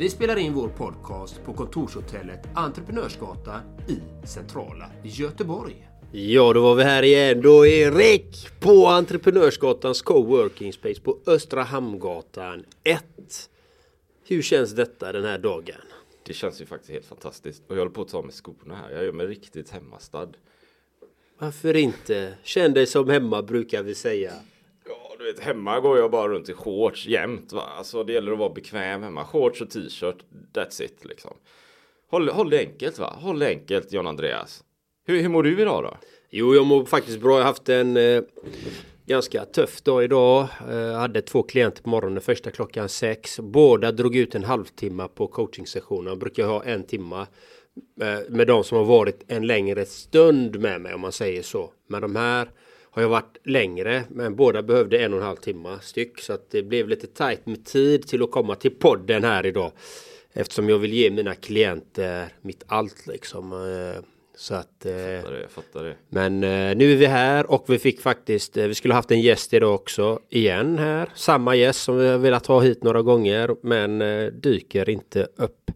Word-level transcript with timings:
Vi 0.00 0.10
spelar 0.10 0.36
in 0.36 0.54
vår 0.54 0.68
podcast 0.68 1.44
på 1.44 1.52
kontorshotellet 1.52 2.40
Entreprenörsgatan 2.54 3.60
i 3.88 4.26
centrala 4.26 4.90
Göteborg. 5.02 5.88
Ja, 6.12 6.52
då 6.52 6.62
var 6.62 6.74
vi 6.74 6.82
här 6.82 7.02
igen. 7.02 7.40
Då 7.42 7.66
Erik 7.66 8.60
på 8.60 8.86
Entreprenörsgatans 8.86 10.02
coworking 10.02 10.72
space 10.72 11.00
på 11.00 11.18
Östra 11.26 11.62
Hamngatan 11.62 12.64
1. 12.84 13.04
Hur 14.24 14.42
känns 14.42 14.74
detta 14.74 15.12
den 15.12 15.24
här 15.24 15.38
dagen? 15.38 15.80
Det 16.22 16.32
känns 16.32 16.60
ju 16.60 16.66
faktiskt 16.66 16.92
helt 16.92 17.06
fantastiskt. 17.06 17.62
Och 17.66 17.74
jag 17.76 17.80
håller 17.80 17.92
på 17.92 18.02
att 18.02 18.08
ta 18.08 18.22
med 18.22 18.34
skorna 18.34 18.74
här. 18.74 18.90
Jag 18.90 19.04
gör 19.04 19.12
mig 19.12 19.26
riktigt 19.26 19.70
hemmastad. 19.70 20.28
Varför 21.38 21.76
inte? 21.76 22.34
Känn 22.42 22.74
dig 22.74 22.86
som 22.86 23.08
hemma 23.08 23.42
brukar 23.42 23.82
vi 23.82 23.94
säga. 23.94 24.32
Du 25.20 25.26
vet, 25.26 25.40
hemma 25.40 25.80
går 25.80 25.98
jag 25.98 26.10
bara 26.10 26.28
runt 26.28 26.48
i 26.48 26.52
shorts 26.52 27.06
jämt. 27.06 27.52
Va? 27.52 27.62
Alltså, 27.78 28.04
det 28.04 28.12
gäller 28.12 28.32
att 28.32 28.38
vara 28.38 28.50
bekväm 28.50 29.02
hemma. 29.02 29.24
Shorts 29.24 29.60
och 29.60 29.70
t-shirt. 29.70 30.16
That's 30.54 30.82
it 30.82 31.04
liksom. 31.04 31.30
Håll, 32.10 32.28
håll 32.28 32.50
det 32.50 32.58
enkelt 32.58 32.98
va? 32.98 33.16
Håll 33.20 33.38
det 33.38 33.48
enkelt 33.48 33.92
John 33.92 34.06
Andreas. 34.06 34.64
Hur, 35.06 35.20
hur 35.22 35.28
mår 35.28 35.42
du 35.42 35.60
idag 35.60 35.82
då? 35.82 35.96
Jo, 36.30 36.54
jag 36.54 36.66
mår 36.66 36.84
faktiskt 36.84 37.20
bra. 37.20 37.32
Jag 37.32 37.38
har 37.38 37.44
haft 37.44 37.68
en 37.68 37.96
eh, 37.96 38.22
ganska 39.06 39.44
tuff 39.44 39.82
dag 39.82 40.04
idag. 40.04 40.46
Jag 40.68 40.94
hade 40.94 41.22
två 41.22 41.42
klienter 41.42 41.82
på 41.82 41.88
morgonen. 41.88 42.20
Första 42.20 42.50
klockan 42.50 42.88
sex. 42.88 43.40
Båda 43.40 43.92
drog 43.92 44.16
ut 44.16 44.34
en 44.34 44.44
halvtimme 44.44 45.08
på 45.14 45.26
coachingsessionen. 45.26 46.06
Jag 46.06 46.18
brukar 46.18 46.46
ha 46.46 46.64
en 46.64 46.84
timma 46.84 47.26
eh, 48.00 48.18
med 48.28 48.46
de 48.46 48.64
som 48.64 48.78
har 48.78 48.84
varit 48.84 49.24
en 49.28 49.46
längre 49.46 49.86
stund 49.86 50.60
med 50.60 50.80
mig 50.80 50.94
om 50.94 51.00
man 51.00 51.12
säger 51.12 51.42
så. 51.42 51.70
Men 51.86 52.02
de 52.02 52.16
här 52.16 52.50
har 52.90 53.02
jag 53.02 53.08
varit 53.08 53.36
längre, 53.44 54.04
men 54.08 54.36
båda 54.36 54.62
behövde 54.62 54.98
en 54.98 55.12
och 55.12 55.18
en 55.18 55.26
halv 55.26 55.36
timme 55.36 55.78
styck 55.82 56.20
så 56.20 56.32
att 56.32 56.50
det 56.50 56.62
blev 56.62 56.88
lite 56.88 57.06
tajt 57.06 57.46
med 57.46 57.64
tid 57.64 58.08
till 58.08 58.22
att 58.22 58.30
komma 58.30 58.54
till 58.54 58.70
podden 58.70 59.24
här 59.24 59.46
idag. 59.46 59.72
Eftersom 60.32 60.68
jag 60.68 60.78
vill 60.78 60.92
ge 60.92 61.10
mina 61.10 61.34
klienter 61.34 62.28
mitt 62.42 62.64
allt 62.66 63.06
liksom. 63.06 63.52
Eh, 63.52 64.02
så 64.40 64.54
att. 64.54 64.68
Jag 64.84 65.22
fattar 65.22 65.32
det, 65.32 65.40
jag 65.40 65.50
fattar 65.50 65.84
det. 65.84 65.96
Men 66.08 66.44
eh, 66.44 66.76
nu 66.76 66.92
är 66.92 66.96
vi 66.96 67.06
här 67.06 67.50
och 67.50 67.64
vi 67.68 67.78
fick 67.78 68.00
faktiskt. 68.00 68.56
Eh, 68.56 68.66
vi 68.66 68.74
skulle 68.74 68.94
haft 68.94 69.10
en 69.10 69.20
gäst 69.20 69.54
idag 69.54 69.74
också 69.74 70.20
igen 70.28 70.78
här. 70.78 71.08
Samma 71.14 71.54
gäst 71.54 71.82
som 71.82 71.98
vi 71.98 72.08
har 72.08 72.18
velat 72.18 72.46
ha 72.46 72.60
hit 72.60 72.82
några 72.82 73.02
gånger, 73.02 73.56
men 73.62 74.02
eh, 74.02 74.26
dyker 74.26 74.88
inte 74.88 75.28
upp. 75.36 75.70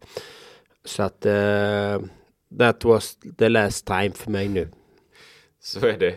Så 0.84 1.02
att. 1.02 1.26
Eh, 1.26 2.00
that 2.58 2.84
was 2.84 3.18
the 3.38 3.48
last 3.48 3.86
time 3.86 4.10
för 4.10 4.30
mig 4.30 4.48
nu. 4.48 4.68
Så 5.60 5.86
är 5.86 5.98
det. 5.98 6.16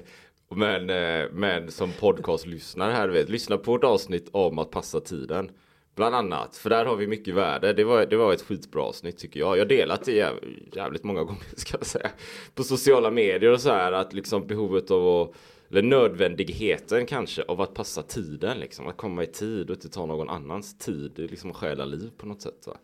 Men, 0.50 0.90
eh, 0.90 1.26
men 1.32 1.72
som 1.72 1.92
podcastlyssnare 1.92 2.92
här, 2.92 3.08
vet, 3.08 3.30
lyssna 3.30 3.58
på 3.58 3.76
ett 3.76 3.84
avsnitt 3.84 4.30
om 4.32 4.60
att 4.60 4.72
passa 4.72 5.00
tiden. 5.00 5.52
Bland 5.96 6.16
annat, 6.16 6.56
för 6.56 6.70
där 6.70 6.86
har 6.86 6.96
vi 6.96 7.08
mycket 7.08 7.34
värde. 7.34 7.74
Det 7.74 7.84
var, 7.84 8.06
det 8.06 8.16
var 8.16 8.34
ett 8.34 8.42
skitbra 8.42 8.82
avsnitt 8.82 9.18
tycker 9.18 9.40
jag. 9.40 9.58
Jag 9.58 9.62
har 9.62 9.70
delat 9.70 10.06
det 10.06 10.34
jävligt 10.74 11.04
många 11.04 11.24
gånger 11.24 11.56
ska 11.56 11.78
jag 11.78 11.86
säga. 11.86 12.10
På 12.56 12.64
sociala 12.64 13.12
medier 13.12 13.52
och 13.52 13.62
så 13.62 13.70
här 13.70 13.92
att 13.92 14.14
liksom 14.14 14.48
behovet 14.48 14.92
av 14.92 15.22
att 15.22 15.36
eller 15.70 15.82
nödvändigheten 15.82 17.06
kanske 17.06 17.44
av 17.44 17.62
att 17.62 17.74
passa 17.74 18.04
tiden 18.04 18.60
liksom. 18.60 18.88
Att 18.88 18.98
komma 18.98 19.24
i 19.24 19.28
tid 19.28 19.70
och 19.70 19.76
inte 19.76 19.90
ta 19.90 20.06
någon 20.06 20.30
annans 20.30 20.78
tid. 20.78 21.12
Det 21.16 21.24
är 21.24 21.28
liksom 21.28 21.52
att 21.52 21.58
stjäla 21.58 21.86
liv 21.86 22.12
på 22.18 22.26
något 22.26 22.42
sätt 22.42 22.68
va. 22.68 22.78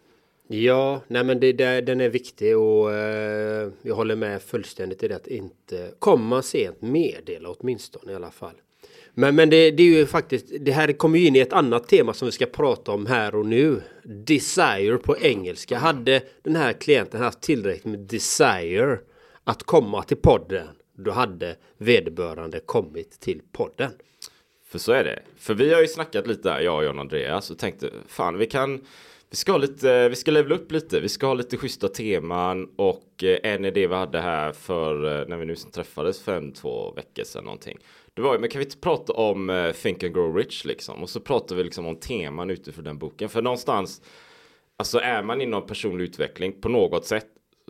Ja, 0.53 1.01
nej 1.07 1.23
men 1.23 1.39
det, 1.39 1.53
det, 1.53 1.81
den 1.81 2.01
är 2.01 2.09
viktig 2.09 2.57
och 2.57 2.93
eh, 2.93 3.69
jag 3.81 3.95
håller 3.95 4.15
med 4.15 4.41
fullständigt 4.41 5.03
i 5.03 5.07
det 5.07 5.15
att 5.15 5.27
inte 5.27 5.91
komma 5.99 6.41
sent 6.41 6.81
meddela 6.81 7.49
åtminstone 7.49 8.11
i 8.11 8.15
alla 8.15 8.31
fall. 8.31 8.53
Men, 9.13 9.35
men 9.35 9.49
det, 9.49 9.71
det 9.71 9.83
är 9.83 9.87
ju 9.87 10.05
faktiskt, 10.05 10.45
det 10.59 10.71
här 10.71 10.91
kommer 10.91 11.19
ju 11.19 11.27
in 11.27 11.35
i 11.35 11.39
ett 11.39 11.53
annat 11.53 11.87
tema 11.87 12.13
som 12.13 12.25
vi 12.25 12.31
ska 12.31 12.45
prata 12.45 12.91
om 12.91 13.05
här 13.05 13.35
och 13.35 13.45
nu. 13.45 13.81
Desire 14.03 14.97
på 14.97 15.17
engelska. 15.17 15.77
Hade 15.77 16.21
den 16.41 16.55
här 16.55 16.73
klienten 16.73 17.21
haft 17.21 17.41
tillräckligt 17.41 17.85
med 17.85 17.99
desire 17.99 18.99
att 19.43 19.63
komma 19.63 20.03
till 20.03 20.17
podden, 20.17 20.67
då 20.97 21.11
hade 21.11 21.55
vederbörande 21.77 22.59
kommit 22.59 23.19
till 23.19 23.41
podden. 23.51 23.91
För 24.67 24.79
så 24.79 24.91
är 24.91 25.03
det. 25.03 25.19
För 25.37 25.53
vi 25.53 25.73
har 25.73 25.81
ju 25.81 25.87
snackat 25.87 26.27
lite 26.27 26.49
där, 26.49 26.59
jag 26.59 26.77
och 26.77 26.85
John 26.85 26.99
Andreas 26.99 27.51
och 27.51 27.57
tänkte 27.57 27.89
fan 28.07 28.37
vi 28.37 28.45
kan 28.45 28.81
vi 29.33 29.37
ska, 29.37 29.51
ha 29.51 29.59
lite, 29.59 29.91
eh, 29.91 30.09
vi 30.09 30.15
ska 30.15 30.31
levla 30.31 30.55
upp 30.55 30.71
lite, 30.71 30.99
vi 30.99 31.09
ska 31.09 31.27
ha 31.27 31.33
lite 31.33 31.57
schyssta 31.57 31.87
teman 31.87 32.69
och 32.75 33.23
eh, 33.23 33.37
en 33.43 33.65
idé 33.65 33.87
vi 33.87 33.95
hade 33.95 34.19
här 34.19 34.51
för 34.51 35.21
eh, 35.21 35.27
när 35.27 35.37
vi 35.37 35.45
nu 35.45 35.55
träffades 35.55 36.21
för 36.21 36.37
en, 36.37 36.51
två 36.51 36.91
veckor 36.91 37.23
sedan 37.23 37.43
någonting. 37.43 37.77
Det 38.13 38.21
var 38.21 38.33
ju, 38.33 38.39
men 38.39 38.49
kan 38.49 38.59
vi 38.59 38.65
inte 38.65 38.77
prata 38.77 39.13
om 39.13 39.71
Think 39.81 40.03
and 40.03 40.13
Grow 40.13 40.35
Rich 40.35 40.65
liksom? 40.65 41.03
Och 41.03 41.09
så 41.09 41.19
pratar 41.19 41.55
vi 41.55 41.63
liksom 41.63 41.85
om 41.85 41.95
teman 41.95 42.49
utifrån 42.49 42.83
den 42.83 42.97
boken. 42.97 43.29
För 43.29 43.41
någonstans, 43.41 44.01
alltså 44.77 44.99
är 44.99 45.23
man 45.23 45.41
inom 45.41 45.67
personlig 45.67 46.03
utveckling 46.05 46.61
på 46.61 46.69
något 46.69 47.05
sätt, 47.05 47.27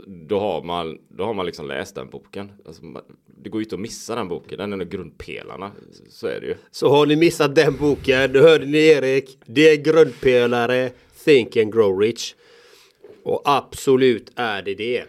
då 0.07 0.39
har 0.39 0.63
man, 0.63 0.97
då 1.09 1.23
har 1.23 1.33
man 1.33 1.45
liksom 1.45 1.67
läst 1.67 1.95
den 1.95 2.09
boken. 2.09 2.51
Alltså, 2.65 2.85
man, 2.85 3.01
det 3.43 3.49
går 3.49 3.61
ju 3.61 3.63
inte 3.63 3.75
att 3.75 3.81
missa 3.81 4.15
den 4.15 4.27
boken, 4.27 4.57
den 4.57 4.71
är 4.71 4.75
en 4.75 4.81
av 4.81 4.87
grundpelarna. 4.87 5.71
Så 6.09 6.27
är 6.27 6.41
det 6.41 6.47
ju. 6.47 6.55
Så 6.71 6.89
har 6.89 7.05
ni 7.05 7.15
missat 7.15 7.55
den 7.55 7.77
boken, 7.77 8.33
då 8.33 8.39
hörde 8.39 8.65
ni 8.65 8.77
Erik. 8.77 9.39
Det 9.45 9.69
är 9.69 9.75
grundpelare, 9.75 10.91
Think 11.25 11.57
and 11.57 11.73
Grow 11.73 11.99
Rich. 11.99 12.35
Och 13.23 13.41
absolut 13.45 14.31
är 14.35 14.61
det 14.61 14.73
det. 14.75 15.03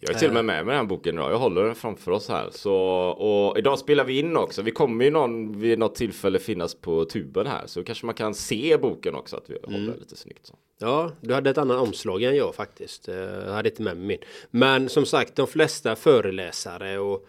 Jag 0.00 0.14
är 0.14 0.18
till 0.18 0.28
och 0.28 0.34
med 0.34 0.44
med 0.44 0.66
med 0.66 0.74
den 0.74 0.80
här 0.80 0.88
boken 0.88 1.14
idag. 1.14 1.32
Jag 1.32 1.38
håller 1.38 1.64
den 1.64 1.74
framför 1.74 2.10
oss 2.12 2.28
här. 2.28 2.48
Så, 2.50 2.74
och 3.08 3.58
idag 3.58 3.78
spelar 3.78 4.04
vi 4.04 4.18
in 4.18 4.36
också. 4.36 4.62
Vi 4.62 4.70
kommer 4.70 5.04
ju 5.04 5.10
någon, 5.10 5.60
vid 5.60 5.78
något 5.78 5.94
tillfälle 5.94 6.38
finnas 6.38 6.74
på 6.74 7.04
tuben 7.04 7.46
här. 7.46 7.62
Så 7.66 7.84
kanske 7.84 8.06
man 8.06 8.14
kan 8.14 8.34
se 8.34 8.76
boken 8.76 9.14
också. 9.14 9.36
Att 9.36 9.50
vi 9.50 9.54
håller 9.64 9.76
Mm. 9.78 9.90
den 9.90 9.98
lite 10.00 10.16
snyggt. 10.16 10.46
Så. 10.46 10.54
Ja, 10.80 11.12
du 11.20 11.34
hade 11.34 11.50
ett 11.50 11.58
annat 11.58 11.80
omslag 11.80 12.22
än 12.22 12.36
jag 12.36 12.54
faktiskt. 12.54 13.08
Eh, 13.08 13.14
Jag 13.16 13.52
hade 13.52 13.68
inte 13.68 13.82
med 13.82 13.96
mig 13.96 14.06
min. 14.06 14.18
Men 14.50 14.88
som 14.88 15.06
sagt, 15.06 15.36
de 15.36 15.46
flesta 15.46 15.96
föreläsare 15.96 16.98
och 16.98 17.26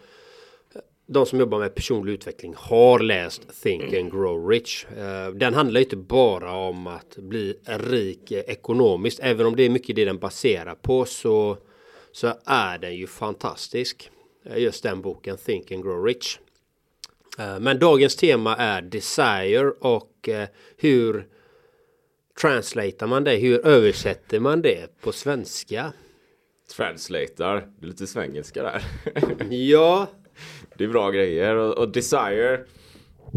de 1.08 1.26
som 1.26 1.40
jobbar 1.40 1.60
med 1.60 1.76
personlig 1.76 2.14
utveckling 2.14 2.54
har 2.58 3.00
läst 3.00 3.62
Think 3.64 3.94
and 3.94 4.12
Grow 4.12 4.50
Rich. 4.50 4.86
Eh, 4.86 5.30
Den 5.34 5.54
handlar 5.54 5.82
inte 5.82 5.96
bara 5.96 6.52
om 6.56 6.88
att 6.88 7.16
bli 7.18 7.60
rik 7.66 8.32
ekonomiskt. 8.32 9.20
Även 9.20 9.46
om 9.46 9.56
det 9.56 9.64
är 9.64 9.70
mycket 9.70 9.96
det 9.96 10.06
den 10.06 10.18
baserar 10.20 10.76
på 10.76 11.06
så, 11.06 11.58
så 12.12 12.34
är 12.46 12.78
den 12.78 12.96
ju 12.96 13.08
fantastisk. 13.08 14.12
Eh, 14.46 14.58
Just 14.58 14.84
den 14.84 15.02
boken 15.02 15.38
Think 15.38 15.72
and 15.72 15.84
Grow 15.84 16.06
Rich. 16.06 16.38
Eh, 17.40 17.60
Men 17.60 17.80
dagens 17.80 18.16
tema 18.16 18.56
är 18.56 18.82
Desire 18.82 19.72
och 19.80 20.30
hur 20.78 21.28
translatar 22.42 23.08
man 23.08 23.24
det? 23.24 23.36
Hur 23.36 23.66
översätter 23.68 24.40
man 24.40 24.62
det 24.62 25.00
på 25.02 25.12
svenska? 25.12 25.94
Är 27.40 27.86
lite 27.86 28.08
svengelska 28.08 28.64
där. 28.64 28.84
Ja, 29.56 30.08
det 30.78 30.84
är 30.84 30.88
bra 30.88 31.12
grejer. 31.12 31.56
Och, 31.56 31.78
och 31.78 31.90
Desire. 31.90 32.60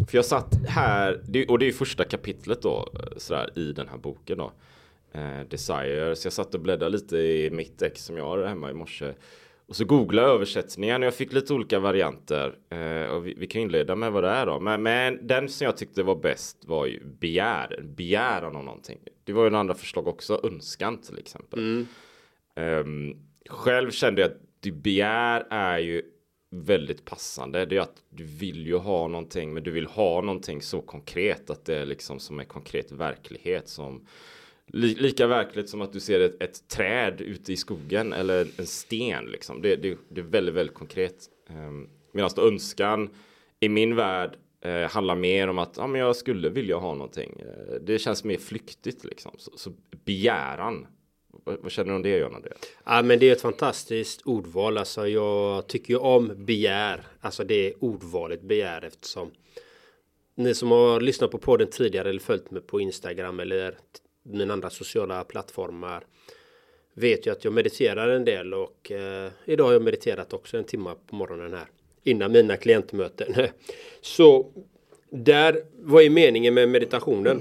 För 0.08 0.18
jag 0.18 0.24
satt 0.24 0.54
här, 0.68 1.20
och 1.48 1.58
det 1.58 1.64
är 1.64 1.66
ju 1.66 1.72
första 1.72 2.04
kapitlet 2.04 2.62
då, 2.62 2.88
sådär, 3.16 3.58
i 3.58 3.72
den 3.72 3.88
här 3.88 3.98
boken 3.98 4.38
då. 4.38 4.52
Eh, 5.12 5.40
Desire. 5.50 6.16
Så 6.16 6.26
jag 6.26 6.32
satt 6.32 6.54
och 6.54 6.60
bläddrade 6.60 6.92
lite 6.92 7.16
i 7.16 7.50
mitt 7.50 7.82
ex 7.82 8.04
som 8.04 8.16
jag 8.16 8.24
har 8.24 8.44
hemma 8.44 8.70
i 8.70 8.74
morse. 8.74 9.12
Och 9.66 9.76
så 9.76 9.84
googlade 9.84 10.28
jag 10.28 10.34
översättningen 10.34 11.02
och 11.02 11.06
jag 11.06 11.14
fick 11.14 11.32
lite 11.32 11.54
olika 11.54 11.78
varianter. 11.78 12.54
Eh, 12.68 13.10
och 13.10 13.26
vi, 13.26 13.34
vi 13.34 13.46
kan 13.46 13.62
inleda 13.62 13.96
med 13.96 14.12
vad 14.12 14.24
det 14.24 14.30
är 14.30 14.46
då. 14.46 14.60
Men, 14.60 14.82
men 14.82 15.26
den 15.26 15.48
som 15.48 15.64
jag 15.64 15.76
tyckte 15.76 16.02
var 16.02 16.16
bäst 16.16 16.64
var 16.66 16.86
ju 16.86 17.04
begär, 17.04 17.80
begäran 17.82 18.56
om 18.56 18.64
någonting. 18.64 18.98
Det 19.24 19.32
var 19.32 19.42
ju 19.42 19.48
en 19.48 19.54
andra 19.54 19.74
förslag 19.74 20.08
också, 20.08 20.40
önskan 20.44 21.00
till 21.00 21.18
exempel. 21.18 21.86
Ehm, 22.54 23.16
själv 23.48 23.90
kände 23.90 24.20
jag 24.20 24.30
att 24.30 24.40
du 24.60 24.72
begär 24.72 25.46
är 25.50 25.78
ju 25.78 26.02
väldigt 26.50 27.04
passande. 27.04 27.64
Det 27.64 27.76
är 27.76 27.80
att 27.80 28.02
du 28.10 28.24
vill 28.24 28.66
ju 28.66 28.76
ha 28.76 29.08
någonting, 29.08 29.54
men 29.54 29.62
du 29.62 29.70
vill 29.70 29.86
ha 29.86 30.20
någonting 30.20 30.62
så 30.62 30.80
konkret 30.80 31.50
att 31.50 31.64
det 31.64 31.76
är 31.76 31.86
liksom 31.86 32.18
som 32.18 32.40
en 32.40 32.46
konkret 32.46 32.92
verklighet 32.92 33.68
som 33.68 34.06
li, 34.66 34.94
lika 34.94 35.26
verkligt 35.26 35.68
som 35.68 35.82
att 35.82 35.92
du 35.92 36.00
ser 36.00 36.20
ett, 36.20 36.42
ett 36.42 36.68
träd 36.68 37.20
ute 37.20 37.52
i 37.52 37.56
skogen 37.56 38.12
eller 38.12 38.46
en 38.56 38.66
sten 38.66 39.24
liksom. 39.24 39.62
Det, 39.62 39.76
det, 39.76 39.98
det 40.08 40.20
är 40.20 40.24
väldigt, 40.24 40.54
väldigt 40.54 40.76
konkret. 40.76 41.28
Um, 41.50 41.88
Medan 42.12 42.30
då 42.36 42.42
önskan 42.48 43.10
i 43.60 43.68
min 43.68 43.96
värld 43.96 44.36
eh, 44.60 44.90
handlar 44.90 45.16
mer 45.16 45.48
om 45.48 45.58
att 45.58 45.76
ja, 45.76 45.86
men 45.86 46.00
jag 46.00 46.16
skulle 46.16 46.48
vilja 46.48 46.76
ha 46.76 46.94
någonting. 46.94 47.40
Eh, 47.40 47.74
det 47.80 47.98
känns 47.98 48.24
mer 48.24 48.36
flyktigt 48.36 49.04
liksom. 49.04 49.32
Så, 49.38 49.50
så 49.56 49.72
begäran 50.04 50.86
vad, 51.48 51.58
vad 51.60 51.72
känner 51.72 51.90
du 51.90 51.96
om 51.96 52.02
det 52.02 52.18
John 52.18 52.34
Andreas? 52.34 52.58
Ja 52.84 53.02
men 53.02 53.18
det 53.18 53.28
är 53.28 53.32
ett 53.32 53.40
fantastiskt 53.40 54.22
ordval. 54.26 54.78
Alltså 54.78 55.08
jag 55.08 55.66
tycker 55.66 55.94
ju 55.94 55.98
om 55.98 56.32
begär. 56.36 57.06
Alltså 57.20 57.44
det 57.44 57.66
är 57.66 57.84
ordvalet 57.84 58.42
begär 58.42 58.84
eftersom 58.84 59.30
ni 60.34 60.54
som 60.54 60.70
har 60.70 61.00
lyssnat 61.00 61.30
på 61.30 61.38
podden 61.38 61.68
tidigare 61.70 62.08
eller 62.10 62.20
följt 62.20 62.50
mig 62.50 62.62
på 62.62 62.80
Instagram 62.80 63.40
eller 63.40 63.78
mina 64.22 64.52
andra 64.52 64.70
sociala 64.70 65.24
plattformar 65.24 66.04
vet 66.94 67.26
ju 67.26 67.30
att 67.32 67.44
jag 67.44 67.52
mediterar 67.52 68.08
en 68.08 68.24
del 68.24 68.54
och 68.54 68.92
eh, 68.92 69.30
idag 69.44 69.64
har 69.64 69.72
jag 69.72 69.82
mediterat 69.82 70.32
också 70.32 70.56
en 70.56 70.64
timme 70.64 70.94
på 71.06 71.16
morgonen 71.16 71.52
här 71.54 71.66
innan 72.02 72.32
mina 72.32 72.56
klientmöten. 72.56 73.34
Så 74.00 74.52
där, 75.10 75.62
vad 75.78 76.02
är 76.02 76.10
meningen 76.10 76.54
med 76.54 76.68
meditationen? 76.68 77.40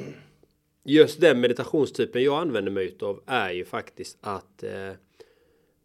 Just 0.90 1.22
den 1.22 1.40
meditationstypen 1.40 2.24
jag 2.24 2.42
använder 2.42 2.72
mig 2.72 2.86
utav 2.86 3.20
är 3.26 3.52
ju 3.52 3.66
faktiskt 3.66 4.18
att 4.22 4.64
eh, 4.64 4.92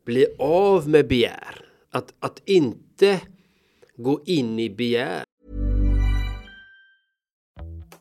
bli 0.04 0.26
av 0.38 0.88
med 0.88 1.08
begär. 1.08 1.64
Att, 1.90 2.14
att 2.20 2.42
inte 2.44 3.20
gå 3.96 4.20
in 4.24 4.58
i 4.58 4.70
begär. 4.70 5.24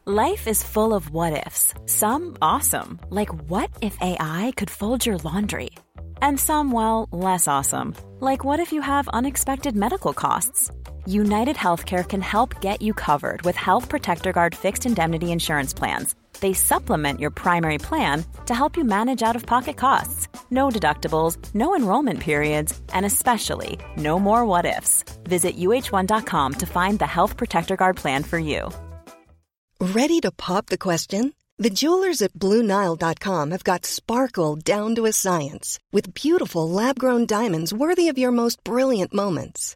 Life 0.05 0.49
is 0.49 0.63
full 0.63 0.93
of 0.93 1.09
what 1.09 1.47
ifs. 1.47 1.73
Some 1.85 2.37
awesome, 2.41 2.99
like 3.09 3.33
what 3.49 3.69
if 3.81 3.97
AI 4.01 4.53
could 4.57 4.69
fold 4.69 5.07
your 5.07 5.19
laundry? 5.23 5.69
And 6.21 6.39
some, 6.39 6.71
well, 6.75 7.07
less 7.11 7.47
awesome, 7.47 7.95
like 8.19 8.43
what 8.45 8.59
if 8.59 8.73
you 8.73 8.81
have 8.81 9.07
unexpected 9.13 9.75
medical 9.75 10.13
costs? 10.13 10.71
United 11.07 11.55
Healthcare 11.55 12.03
can 12.03 12.21
help 12.21 12.61
get 12.61 12.81
you 12.81 12.93
covered 12.93 13.41
with 13.41 13.55
Health 13.55 13.89
Protector 13.89 14.31
Guard 14.31 14.55
fixed 14.55 14.85
indemnity 14.85 15.31
insurance 15.31 15.73
plans. 15.73 16.15
They 16.41 16.53
supplement 16.53 17.19
your 17.19 17.31
primary 17.31 17.77
plan 17.77 18.25
to 18.47 18.53
help 18.53 18.77
you 18.77 18.83
manage 18.83 19.23
out 19.23 19.35
of 19.35 19.45
pocket 19.45 19.77
costs. 19.77 20.27
No 20.49 20.69
deductibles, 20.69 21.37
no 21.55 21.75
enrollment 21.75 22.19
periods, 22.19 22.79
and 22.93 23.05
especially 23.05 23.79
no 23.95 24.19
more 24.19 24.45
what 24.45 24.65
ifs. 24.65 25.05
Visit 25.23 25.55
uh1.com 25.57 26.53
to 26.55 26.65
find 26.65 26.99
the 26.99 27.07
Health 27.07 27.37
Protector 27.37 27.75
Guard 27.75 27.95
plan 27.95 28.23
for 28.23 28.39
you. 28.39 28.69
Ready 29.79 30.19
to 30.19 30.31
pop 30.31 30.67
the 30.67 30.77
question? 30.77 31.33
The 31.57 31.69
jewelers 31.69 32.21
at 32.21 32.33
BlueNile.com 32.33 33.51
have 33.51 33.63
got 33.63 33.85
sparkle 33.85 34.55
down 34.55 34.95
to 34.95 35.05
a 35.05 35.11
science 35.11 35.79
with 35.91 36.13
beautiful 36.13 36.67
lab 36.67 36.97
grown 36.97 37.25
diamonds 37.27 37.71
worthy 37.73 38.07
of 38.07 38.17
your 38.17 38.31
most 38.31 38.63
brilliant 38.63 39.13
moments. 39.13 39.75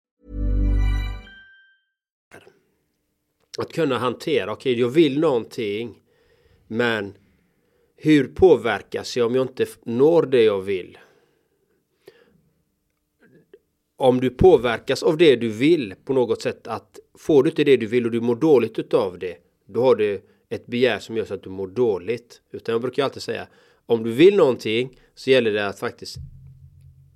Att 3.61 3.73
kunna 3.73 3.97
hantera, 3.97 4.51
okej 4.51 4.71
okay, 4.71 4.81
jag 4.81 4.89
vill 4.89 5.19
någonting 5.19 6.01
men 6.67 7.13
hur 7.95 8.27
påverkas 8.27 9.17
jag 9.17 9.27
om 9.27 9.35
jag 9.35 9.47
inte 9.47 9.65
når 9.83 10.25
det 10.25 10.43
jag 10.43 10.61
vill? 10.61 10.97
Om 13.95 14.19
du 14.19 14.29
påverkas 14.29 15.03
av 15.03 15.17
det 15.17 15.35
du 15.35 15.49
vill 15.49 15.93
på 16.05 16.13
något 16.13 16.41
sätt 16.41 16.67
att 16.67 16.99
får 17.17 17.43
du 17.43 17.49
inte 17.49 17.63
det 17.63 17.77
du 17.77 17.85
vill 17.85 18.05
och 18.05 18.11
du 18.11 18.21
mår 18.21 18.35
dåligt 18.35 18.79
utav 18.79 19.19
det 19.19 19.37
då 19.65 19.81
har 19.81 19.95
du 19.95 20.21
ett 20.49 20.67
begär 20.67 20.99
som 20.99 21.17
gör 21.17 21.25
så 21.25 21.33
att 21.33 21.43
du 21.43 21.49
mår 21.49 21.67
dåligt. 21.67 22.41
Utan 22.51 22.73
jag 22.73 22.81
brukar 22.81 23.03
alltid 23.03 23.23
säga 23.23 23.47
om 23.85 24.03
du 24.03 24.11
vill 24.11 24.35
någonting 24.35 24.99
så 25.15 25.29
gäller 25.29 25.51
det 25.51 25.67
att 25.67 25.79
faktiskt 25.79 26.17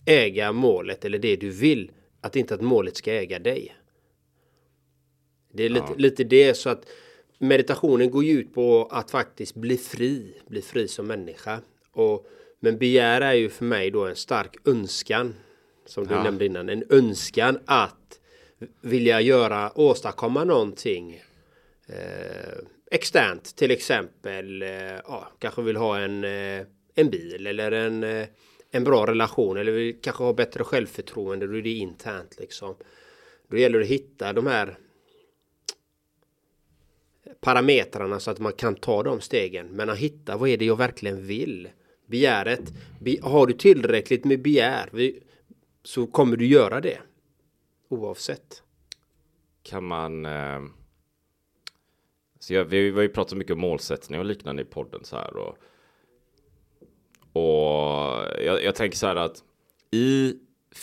äga 0.05 0.51
målet 0.51 1.05
eller 1.05 1.19
det 1.19 1.35
du 1.35 1.49
vill. 1.49 1.91
Att 2.21 2.35
inte 2.35 2.53
att 2.55 2.61
målet 2.61 2.97
ska 2.97 3.13
äga 3.13 3.39
dig. 3.39 3.75
Det 5.55 5.63
är 5.63 5.69
lite, 5.69 5.85
ja. 5.89 5.95
lite 5.97 6.23
det 6.23 6.53
så 6.53 6.69
att 6.69 6.85
meditationen 7.37 8.11
går 8.11 8.23
ju 8.23 8.39
ut 8.39 8.53
på 8.53 8.87
att 8.91 9.11
faktiskt 9.11 9.55
bli 9.55 9.77
fri, 9.77 10.33
bli 10.47 10.61
fri 10.61 10.87
som 10.87 11.07
människa. 11.07 11.61
Och, 11.91 12.27
men 12.59 12.77
begär 12.77 13.21
är 13.21 13.33
ju 13.33 13.49
för 13.49 13.65
mig 13.65 13.91
då 13.91 14.05
en 14.05 14.15
stark 14.15 14.55
önskan. 14.65 15.35
Som 15.85 16.07
du 16.07 16.13
ja. 16.13 16.23
nämnde 16.23 16.45
innan, 16.45 16.69
en 16.69 16.83
önskan 16.89 17.59
att 17.65 18.19
vilja 18.81 19.21
göra, 19.21 19.71
åstadkomma 19.75 20.43
någonting. 20.43 21.21
Eh, 21.87 22.57
externt 22.91 23.55
till 23.55 23.71
exempel, 23.71 24.61
eh, 24.61 24.69
ja, 25.07 25.31
kanske 25.39 25.61
vill 25.61 25.75
ha 25.75 25.99
en, 25.99 26.23
eh, 26.23 26.65
en 26.95 27.09
bil 27.09 27.47
eller 27.47 27.71
en 27.71 28.03
eh, 28.03 28.27
en 28.75 28.83
bra 28.83 29.05
relation 29.07 29.57
eller 29.57 29.71
vi 29.71 29.93
kanske 29.93 30.23
har 30.23 30.33
bättre 30.33 30.63
självförtroende. 30.63 31.47
Då 31.47 31.57
är 31.57 31.61
det 31.61 31.69
internt 31.69 32.39
liksom. 32.39 32.75
Då 33.47 33.57
gäller 33.57 33.79
det 33.79 33.85
att 33.85 33.91
hitta 33.91 34.33
de 34.33 34.47
här 34.47 34.77
parametrarna 37.41 38.19
så 38.19 38.31
att 38.31 38.39
man 38.39 38.53
kan 38.53 38.75
ta 38.75 39.03
de 39.03 39.21
stegen. 39.21 39.67
Men 39.67 39.89
att 39.89 39.97
hitta 39.97 40.37
vad 40.37 40.49
är 40.49 40.57
det 40.57 40.65
jag 40.65 40.77
verkligen 40.77 41.27
vill. 41.27 41.69
Begäret. 42.05 42.73
Har 43.21 43.47
du 43.47 43.53
tillräckligt 43.53 44.25
med 44.25 44.41
begär 44.41 44.89
så 45.83 46.07
kommer 46.07 46.37
du 46.37 46.45
göra 46.45 46.81
det. 46.81 46.99
Oavsett. 47.89 48.63
Kan 49.63 49.83
man... 49.83 50.25
Eh, 50.25 50.61
så 52.39 52.53
jag, 52.53 52.65
vi 52.65 52.91
har 52.91 53.01
ju 53.01 53.09
pratat 53.09 53.37
mycket 53.37 53.53
om 53.53 53.59
målsättning 53.59 54.19
och 54.19 54.25
liknande 54.25 54.61
i 54.61 54.65
podden 54.65 55.03
så 55.03 55.15
här. 55.15 55.37
Och, 55.37 55.57
och 57.33 58.25
jag, 58.45 58.63
jag, 58.63 58.75
tänker 58.75 58.97
så 58.97 59.07
här 59.07 59.15
att 59.15 59.43
i 59.91 60.33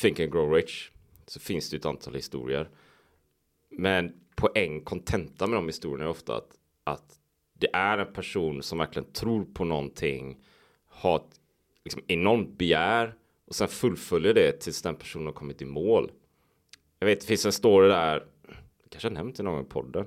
Think 0.00 0.20
and 0.20 0.32
Grow 0.32 0.52
Rich 0.52 0.90
så 1.26 1.40
finns 1.40 1.70
det 1.70 1.76
ett 1.76 1.86
antal 1.86 2.14
historier. 2.14 2.70
Men 3.72 4.12
poäng, 4.34 4.80
kontenta 4.80 5.46
med 5.46 5.56
de 5.56 5.66
historierna 5.66 6.04
är 6.04 6.08
ofta 6.08 6.36
att, 6.36 6.50
att 6.84 7.18
det 7.54 7.68
är 7.72 7.98
en 7.98 8.12
person 8.12 8.62
som 8.62 8.78
verkligen 8.78 9.12
tror 9.12 9.44
på 9.44 9.64
någonting, 9.64 10.38
har 10.88 11.16
ett 11.16 11.40
liksom, 11.84 12.02
enormt 12.06 12.58
begär 12.58 13.14
och 13.46 13.54
sen 13.54 13.68
fullföljer 13.68 14.34
det 14.34 14.52
tills 14.52 14.82
den 14.82 14.96
personen 14.96 15.26
har 15.26 15.32
kommit 15.32 15.62
i 15.62 15.64
mål. 15.64 16.10
Jag 16.98 17.06
vet, 17.06 17.20
det 17.20 17.26
finns 17.26 17.46
en 17.46 17.52
story 17.52 17.88
där, 17.88 18.26
kanske 18.88 19.08
har 19.08 19.14
nämnt 19.14 19.36
det 19.36 19.42
någon 19.42 19.62
i 19.62 19.68
podden, 19.68 20.06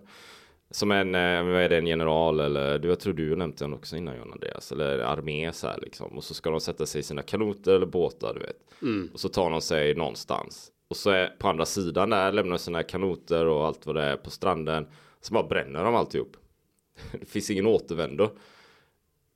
som 0.72 0.92
en, 0.92 1.16
eh, 1.16 1.44
vad 1.44 1.62
är 1.62 1.70
det, 1.70 1.78
en 1.78 1.88
general 1.88 2.40
eller 2.40 2.80
du, 2.80 2.88
jag 2.88 3.00
tror 3.00 3.14
du 3.14 3.36
nämnt 3.36 3.58
den 3.58 3.74
också 3.74 3.98
innan 3.98 4.18
John 4.18 4.32
Andreas. 4.32 4.72
Eller 4.72 5.00
armé 5.00 5.52
så 5.54 5.68
här 5.68 5.80
liksom. 5.82 6.18
Och 6.18 6.24
så 6.24 6.34
ska 6.34 6.50
de 6.50 6.60
sätta 6.60 6.86
sig 6.86 7.00
i 7.00 7.04
sina 7.04 7.22
kanoter 7.22 7.76
eller 7.76 7.86
båtar 7.86 8.34
du 8.34 8.40
vet. 8.40 8.82
Mm. 8.82 9.10
Och 9.14 9.20
så 9.20 9.30
tar 9.30 9.50
de 9.50 9.62
sig 9.62 9.96
någonstans. 9.96 10.72
Och 10.88 10.98
så 10.98 11.10
är 11.10 11.28
på 11.28 11.48
andra 11.48 11.66
sidan 11.66 12.10
där 12.10 12.32
lämnar 12.32 12.58
sina 12.58 12.84
kanoter 12.84 13.46
och 13.46 13.66
allt 13.66 13.86
vad 13.86 13.96
det 13.96 14.04
är 14.04 14.18
på 14.18 14.30
stranden. 14.30 14.88
Så 15.22 15.34
bara 15.34 15.48
bränner 15.48 15.84
de 15.84 15.96
alltihop. 15.96 16.38
det 17.12 17.26
finns 17.26 17.50
ingen 17.50 17.68
återvändo. 17.68 18.30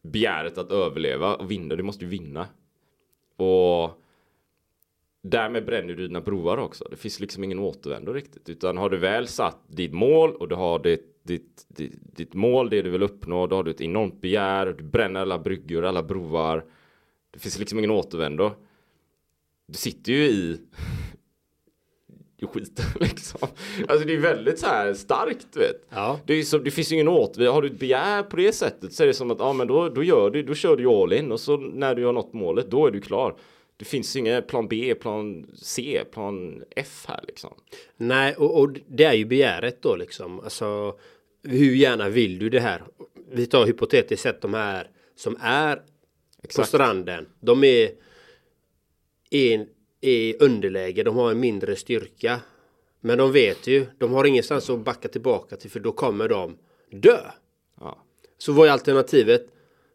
Begäret 0.02 0.58
att 0.58 0.72
överleva 0.72 1.36
och 1.36 1.52
vinna, 1.52 1.76
du 1.76 1.84
måste 1.84 2.06
ju 2.06 2.10
vinna. 2.10 2.48
Och 3.36 3.92
därmed 5.22 5.66
bränner 5.66 5.94
du 5.94 6.08
dina 6.08 6.22
broar 6.22 6.58
också. 6.58 6.88
Det 6.90 6.96
finns 6.96 7.20
liksom 7.20 7.44
ingen 7.44 7.60
återvändo 7.60 8.14
riktigt. 8.14 8.50
Utan 8.50 8.78
har 8.78 8.90
du 8.90 8.98
väl 8.98 9.28
satt 9.28 9.60
ditt 9.68 9.94
mål 9.94 10.36
och 10.36 10.48
du 10.48 10.56
har 10.56 10.80
ditt 10.80 11.10
ditt, 11.30 11.66
ditt, 11.68 12.16
ditt 12.16 12.34
mål, 12.34 12.70
det 12.70 12.82
du 12.82 12.90
vill 12.90 13.04
uppnå, 13.04 13.48
då 13.48 13.56
har 13.56 13.64
du 13.64 13.72
ett 13.72 13.82
enormt 13.82 14.22
begär, 14.22 14.66
du 14.66 14.84
bränner 14.84 15.20
alla 15.22 15.40
bryggor, 15.40 15.86
alla 15.86 16.04
broar. 16.04 16.66
Det 17.32 17.40
finns 17.40 17.60
liksom 17.60 17.80
ingen 17.80 17.92
återvändo. 17.92 18.52
Du 19.68 19.74
sitter 19.74 20.12
ju 20.12 20.26
i 20.26 20.60
i 22.44 22.46
skiten 22.46 22.86
liksom. 23.00 23.48
Alltså 23.88 24.08
det 24.08 24.14
är 24.14 24.18
väldigt 24.18 24.60
så 24.60 24.66
här 24.66 24.94
starkt 24.94 25.48
du 25.54 25.60
vet. 25.60 25.88
Ja. 25.90 26.20
Det, 26.26 26.34
är 26.34 26.44
så, 26.44 26.58
det 26.58 26.72
finns 26.72 26.92
ju 26.92 26.96
ingen 26.96 27.08
återvändo. 27.08 27.52
Har 27.52 27.62
du 27.62 27.68
ett 27.68 27.80
begär 27.80 28.24
på 28.24 28.36
det 28.36 28.52
sättet 28.52 28.94
så 28.94 29.04
är 29.04 29.08
det 29.08 29.14
som 29.14 29.32
att 29.32 29.40
ja 29.40 29.54
men 29.54 29.68
då, 29.68 29.90
då 29.90 30.04
gör 30.04 30.30
du, 30.30 30.44
då 30.44 30.54
kör 30.54 30.76
du 30.76 30.86
all 30.86 31.14
in 31.14 31.32
och 31.32 31.40
så 31.40 31.58
när 31.58 31.96
du 31.96 32.06
har 32.06 32.14
nått 32.14 32.34
målet 32.34 32.72
då 32.72 32.88
är 32.88 32.92
du 32.92 33.02
klar. 33.02 33.36
Det 33.78 33.86
finns 33.86 34.16
ingen 34.16 34.44
plan 34.44 34.68
B, 34.68 34.96
plan 35.02 35.46
C, 35.56 36.02
plan 36.12 36.64
F 36.76 37.06
här 37.08 37.24
liksom. 37.28 37.54
Nej, 37.98 38.36
och, 38.36 38.60
och 38.60 38.70
det 38.88 39.04
är 39.04 39.14
ju 39.14 39.26
begäret 39.26 39.82
då 39.82 39.96
liksom. 39.96 40.40
Alltså 40.40 40.96
hur 41.44 41.76
gärna 41.76 42.10
vill 42.10 42.40
du 42.40 42.50
det 42.50 42.60
här? 42.60 42.84
vi 43.32 43.46
tar 43.46 43.66
hypotetiskt 43.66 44.24
sett 44.24 44.42
de 44.42 44.54
här 44.54 44.90
som 45.16 45.38
är 45.42 45.76
på 45.76 45.82
Exakt. 46.44 46.68
stranden. 46.68 47.28
De 47.40 47.64
är 47.64 47.92
i, 49.30 49.66
i 50.02 50.36
underläge, 50.40 51.04
de 51.04 51.16
har 51.16 51.32
en 51.32 51.40
mindre 51.40 51.76
styrka. 51.76 52.42
Men 53.02 53.18
de 53.18 53.32
vet 53.32 53.68
ju, 53.68 53.86
de 53.98 54.12
har 54.12 54.26
ingenstans 54.26 54.70
att 54.70 54.80
backa 54.80 55.08
tillbaka 55.08 55.56
till 55.56 55.72
för 55.72 55.80
då 55.80 55.92
kommer 55.92 56.28
de 56.28 56.58
dö. 56.92 57.20
Ja. 57.80 58.06
Så 58.38 58.54
vad 58.54 58.68
är 58.68 58.72
alternativet? 58.72 59.48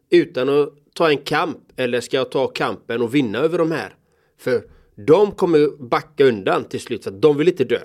Utan 0.09 0.49
att 0.49 0.69
ta 0.93 1.09
en 1.09 1.17
kamp 1.17 1.57
eller 1.75 2.01
ska 2.01 2.17
jag 2.17 2.31
ta 2.31 2.47
kampen 2.47 3.01
och 3.01 3.15
vinna 3.15 3.39
över 3.39 3.57
de 3.57 3.71
här? 3.71 3.95
För 4.37 4.63
de 4.95 5.31
kommer 5.31 5.83
backa 5.83 6.25
undan 6.25 6.63
till 6.63 6.79
slut 6.79 7.03
för 7.03 7.11
att 7.11 7.21
de 7.21 7.37
vill 7.37 7.47
inte 7.47 7.63
dö. 7.63 7.79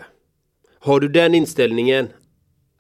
Har 0.78 1.00
du 1.00 1.08
den 1.08 1.34
inställningen 1.34 2.08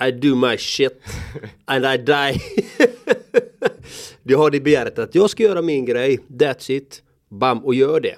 I 0.08 0.10
do 0.10 0.34
my 0.34 0.58
shit 0.58 1.02
and 1.64 1.84
I 1.84 1.96
die. 1.98 2.40
du 4.22 4.36
har 4.36 4.50
det 4.50 4.60
begäret 4.60 4.98
att 4.98 5.14
jag 5.14 5.30
ska 5.30 5.42
göra 5.42 5.62
min 5.62 5.84
grej, 5.84 6.18
that's 6.28 6.70
it, 6.70 7.02
bam 7.28 7.64
och 7.64 7.74
gör 7.74 8.00
det. 8.00 8.16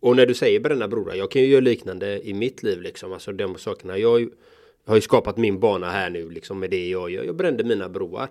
Och 0.00 0.16
när 0.16 0.26
du 0.26 0.34
säger 0.34 0.60
bränna 0.60 0.88
broar, 0.88 1.14
jag 1.14 1.30
kan 1.30 1.42
ju 1.42 1.48
göra 1.48 1.60
liknande 1.60 2.28
i 2.28 2.34
mitt 2.34 2.62
liv 2.62 2.80
liksom, 2.82 3.12
alltså 3.12 3.32
de 3.32 3.58
sakerna. 3.58 3.98
Jag 3.98 4.10
har 4.10 4.18
ju, 4.18 4.30
jag 4.84 4.90
har 4.90 4.96
ju 4.96 5.00
skapat 5.00 5.36
min 5.36 5.60
bana 5.60 5.90
här 5.90 6.10
nu 6.10 6.30
liksom 6.30 6.58
med 6.58 6.70
det 6.70 6.88
jag 6.88 7.10
gör. 7.10 7.24
Jag 7.24 7.36
brände 7.36 7.64
mina 7.64 7.88
broar. 7.88 8.28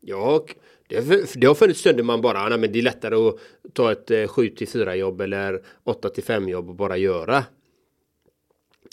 Jag, 0.00 0.52
det, 0.88 0.96
har- 0.96 1.38
det 1.40 1.46
har 1.46 1.54
funnits 1.54 1.80
stunder 1.80 2.02
man 2.04 2.20
bara, 2.20 2.48
nej 2.48 2.58
men 2.58 2.72
det 2.72 2.78
är 2.78 2.82
lättare 2.82 3.14
att 3.14 3.36
ta 3.72 3.92
ett 3.92 4.10
eh, 4.10 4.26
7 4.26 4.48
till 4.48 4.68
4 4.68 4.96
jobb 4.96 5.20
eller 5.20 5.62
8 5.84 6.08
till 6.08 6.24
5 6.24 6.48
jobb 6.48 6.68
och 6.68 6.74
bara 6.74 6.96
göra. 6.96 7.44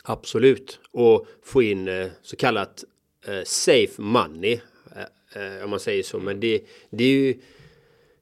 Absolut. 0.04 0.80
Och 0.92 1.28
få 1.44 1.62
in 1.64 1.88
eh, 1.88 2.08
så 2.22 2.36
kallat 2.36 2.84
eh, 3.28 3.44
safe 3.46 4.02
money. 4.02 4.60
Eh, 4.96 5.58
eh, 5.58 5.64
om 5.64 5.70
man 5.70 5.80
säger 5.80 6.04
så. 6.04 6.20
Men 6.20 6.40
det, 6.40 6.62
det 6.90 7.04
är 7.04 7.08
ju 7.10 7.34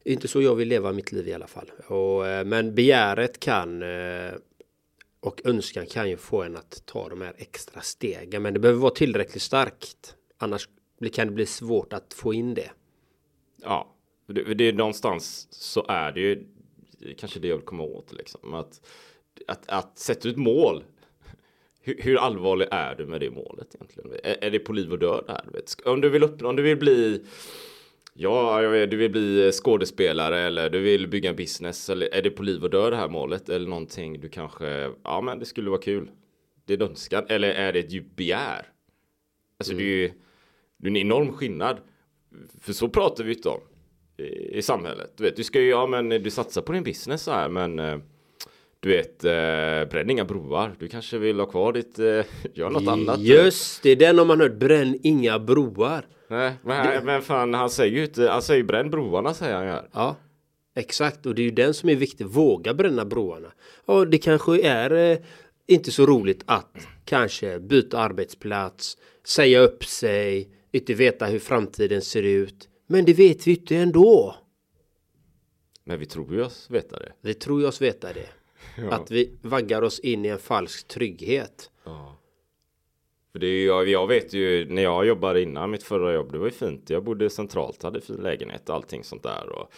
inte 0.06 0.28
så 0.28 0.42
jag 0.42 0.56
vill 0.56 0.68
leva 0.68 0.92
mitt 0.92 1.12
liv 1.12 1.28
i 1.28 1.34
alla 1.34 1.48
fall. 1.48 1.72
Och, 1.88 2.28
eh, 2.28 2.46
men 2.46 2.76
begäret 2.76 3.40
kan 3.40 3.82
eh, 3.82 4.34
och 5.20 5.42
önskan 5.46 5.86
kan 5.86 6.10
ju 6.10 6.18
få 6.18 6.44
en 6.44 6.56
att 6.56 6.84
ta 6.86 7.10
de 7.10 7.22
här 7.22 7.34
extra 7.38 7.82
stegen. 7.82 8.42
Men 8.42 8.54
det 8.54 8.60
behöver 8.60 8.82
vara 8.82 8.94
tillräckligt 8.94 9.42
starkt. 9.42 10.16
Annars 10.38 10.70
kan 11.14 11.28
det 11.28 11.34
bli 11.34 11.46
svårt 11.46 11.94
att 11.94 12.14
få 12.14 12.34
in 12.34 12.54
det. 12.54 12.72
Ja, 13.62 13.96
det, 14.28 14.54
det 14.54 14.64
är 14.64 14.74
någonstans 14.74 15.48
så 15.52 15.86
är 15.88 16.12
det 16.12 16.20
ju 16.20 16.44
kanske 17.18 17.40
det 17.40 17.48
jag 17.48 17.56
vill 17.56 17.66
komma 17.66 17.84
åt 17.84 18.14
liksom. 18.14 18.54
Att, 18.54 18.82
att, 19.48 19.70
att 19.70 20.00
sätta 20.00 20.30
ut 20.30 20.38
mål. 20.38 20.84
Hur, 21.82 22.02
hur 22.02 22.18
allvarlig 22.18 22.68
är 22.72 22.96
du 22.96 23.06
med 23.06 23.20
det 23.20 23.30
målet 23.30 23.76
egentligen? 23.76 24.12
Är, 24.24 24.38
är 24.42 24.52
det 24.52 24.60
på 24.60 24.74
liv 24.74 24.92
och 24.92 25.00
död 25.00 25.26
här? 25.28 25.42
du 25.46 25.52
Vet? 25.52 25.76
Om 25.86 26.02
du 26.02 26.10
vill 26.10 26.24
uppnå, 26.24 26.50
om 26.50 26.56
du 26.56 26.64
vill 26.64 26.78
bli 26.78 27.26
Ja, 28.18 28.62
du 28.86 28.98
vill 28.98 29.12
bli 29.12 29.46
eh, 29.46 29.52
skådespelare 29.52 30.40
eller 30.40 30.70
du 30.70 30.82
vill 30.82 31.08
bygga 31.08 31.30
en 31.30 31.36
business 31.36 31.90
eller 31.90 32.14
är 32.14 32.22
det 32.22 32.30
på 32.30 32.44
liv 32.44 32.64
och 32.64 32.70
död 32.70 32.94
det 32.94 32.98
här 32.98 33.10
målet 33.10 33.50
eller 33.50 33.68
någonting 33.68 34.20
du 34.20 34.30
kanske 34.30 34.92
ja, 35.04 35.22
men 35.22 35.40
det 35.40 35.46
skulle 35.46 35.70
vara 35.70 35.82
kul. 35.82 36.12
Det 36.66 36.74
är 36.74 36.82
en 36.82 36.90
önskan 36.90 37.26
eller 37.30 37.50
är 37.50 37.74
det 37.74 37.80
ett 37.80 37.92
djupt 37.92 38.16
begär? 38.16 38.68
Alltså 39.60 39.74
det 39.74 39.84
är 39.84 39.98
ju 39.98 40.12
det 40.78 40.88
är 40.88 40.90
en 40.90 40.98
enorm 40.98 41.34
skillnad. 41.34 41.78
För 42.62 42.74
så 42.74 42.90
pratar 42.90 43.24
vi 43.24 43.34
inte 43.34 43.50
om 43.50 43.62
i, 44.18 44.58
i 44.58 44.62
samhället. 44.62 45.14
Du 45.18 45.24
vet, 45.24 45.36
du 45.36 45.44
ska 45.44 45.62
ju, 45.62 45.70
ja 45.70 45.88
men 45.88 46.10
du 46.10 46.32
satsar 46.32 46.62
på 46.62 46.72
din 46.72 46.84
business 46.84 47.22
så 47.22 47.32
här, 47.32 47.50
men 47.50 47.80
eh, 47.80 47.98
du 48.86 48.92
vet, 48.92 49.24
eh, 49.24 49.89
bränn 49.92 50.10
inga 50.10 50.25
broar. 50.25 50.75
Du 50.80 50.88
kanske 50.88 51.18
vill 51.18 51.39
ha 51.39 51.46
kvar 51.46 51.74
ditt, 51.74 52.00
eh, 52.00 52.25
gör 52.54 52.70
något 52.70 52.88
annat. 52.88 53.20
Just 53.20 53.84
det, 53.84 53.96
den 53.96 54.18
har 54.18 54.25
man 54.25 54.42
hört. 54.42 54.56
Bränn 54.56 55.00
inga 55.04 55.39
broar. 55.39 56.08
Nej, 56.27 56.54
men, 56.63 57.06
men 57.06 57.22
fan, 57.22 57.54
han 57.54 57.70
säger 57.70 57.98
ju 57.98 58.04
inte, 58.04 58.30
han 58.30 58.42
säger 58.42 58.63
bränn 58.63 58.89
broarna 58.89 59.34
säger 59.34 59.56
han 59.56 59.68
här. 59.68 59.89
Ja, 59.94 60.15
exakt. 60.75 61.25
Och 61.25 61.36
det 61.36 61.42
är 61.42 61.44
ju 61.44 61.51
den 61.51 61.74
som 61.74 61.89
är 61.89 61.96
viktig. 61.96 62.25
Våga 62.25 62.74
bränna 62.74 63.06
broarna. 63.06 63.51
Ja, 63.86 64.06
det 64.06 64.18
kanske 64.18 64.62
är 64.62 65.12
eh, 65.12 65.18
inte 65.68 65.92
så 65.92 66.06
roligt 66.06 66.44
att 66.46 66.88
kanske 67.06 67.60
byta 67.60 68.00
arbetsplats, 68.00 68.98
säga 69.27 69.60
upp 69.60 69.86
sig, 69.86 70.50
inte 70.72 70.94
veta 70.94 71.25
hur 71.25 71.39
framtiden 71.39 72.01
ser 72.01 72.24
ut. 72.24 72.70
Men 72.88 73.06
det 73.06 73.13
vet 73.13 73.48
vi 73.48 73.51
inte 73.51 73.75
ändå. 73.75 74.36
Men 75.84 76.00
vi 76.00 76.06
tror 76.06 76.34
ju 76.34 76.44
oss 76.44 76.68
veta 76.70 77.00
det. 77.00 77.12
Vi 77.22 77.34
tror 77.34 77.62
ju 77.62 77.68
oss 77.68 77.82
veta 77.82 78.13
det. 78.13 78.30
Att 78.91 79.12
vi 79.12 79.38
vaggar 79.41 79.82
oss 79.82 80.00
in 80.00 80.25
i 80.25 80.27
en 80.27 80.39
falsk 80.39 80.88
trygghet. 80.88 81.72
För 83.32 83.39
det 83.39 83.48
är 83.48 83.65
jag, 83.65 83.88
jag 83.88 84.08
vet 84.08 84.34
ju 84.34 84.65
när 84.70 84.84
jag 84.84 85.05
jobbade 85.08 85.41
innan 85.41 85.72
mitt 85.72 85.84
förra 85.84 86.13
jobb, 86.13 86.32
det 86.32 86.38
var 86.38 86.46
ju 86.46 86.51
fint. 86.51 86.89
Jag 86.89 87.03
bodde 87.03 87.29
centralt, 87.29 87.84
hade 87.84 88.01
fin 88.01 88.15
lägenhet 88.15 88.70
och 88.70 88.75
allting 88.75 89.03
sånt 89.03 89.24
där. 89.24 89.50
Och 89.50 89.72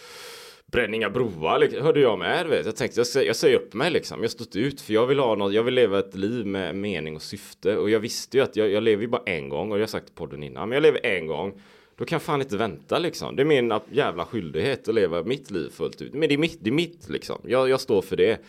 bränn 0.66 0.94
inga 0.94 1.10
broar 1.10 1.58
liksom, 1.58 1.82
hörde 1.82 2.00
jag 2.00 2.18
med. 2.18 2.46
Vet. 2.48 2.66
Jag 2.66 2.76
tänkte 2.76 3.00
jag, 3.00 3.04
sä- 3.04 3.22
jag 3.26 3.36
säger 3.36 3.56
upp 3.56 3.74
mig 3.74 3.90
liksom. 3.90 4.22
Jag 4.22 4.30
stått 4.30 4.56
ut 4.56 4.80
för 4.80 4.92
jag 4.94 5.06
vill 5.06 5.18
ha 5.18 5.34
något. 5.34 5.52
Jag 5.52 5.62
vill 5.62 5.74
leva 5.74 5.98
ett 5.98 6.14
liv 6.14 6.46
med 6.46 6.74
mening 6.76 7.16
och 7.16 7.22
syfte. 7.22 7.76
Och 7.76 7.90
jag 7.90 8.00
visste 8.00 8.36
ju 8.36 8.42
att 8.42 8.56
jag, 8.56 8.70
jag 8.70 8.82
lever 8.82 9.02
ju 9.02 9.08
bara 9.08 9.22
en 9.26 9.48
gång. 9.48 9.72
Och 9.72 9.78
jag 9.78 9.82
har 9.82 9.86
sagt 9.88 10.14
podden 10.14 10.42
innan. 10.42 10.68
Men 10.68 10.76
jag 10.76 10.82
lever 10.82 11.06
en 11.06 11.26
gång. 11.26 11.62
Då 11.96 12.04
kan 12.04 12.16
jag 12.16 12.22
fan 12.22 12.40
inte 12.40 12.56
vänta 12.56 12.98
liksom. 12.98 13.36
Det 13.36 13.42
är 13.42 13.44
min 13.44 13.72
jävla 13.92 14.24
skyldighet 14.24 14.88
att 14.88 14.94
leva 14.94 15.22
mitt 15.22 15.50
liv 15.50 15.68
fullt 15.70 16.02
ut. 16.02 16.14
Men 16.14 16.28
det 16.28 16.34
är 16.34 16.38
mitt, 16.38 16.58
det 16.60 16.70
är 16.70 16.74
mitt 16.74 17.08
liksom. 17.08 17.40
Jag, 17.44 17.68
jag 17.68 17.80
står 17.80 18.02
för 18.02 18.16
det. 18.16 18.40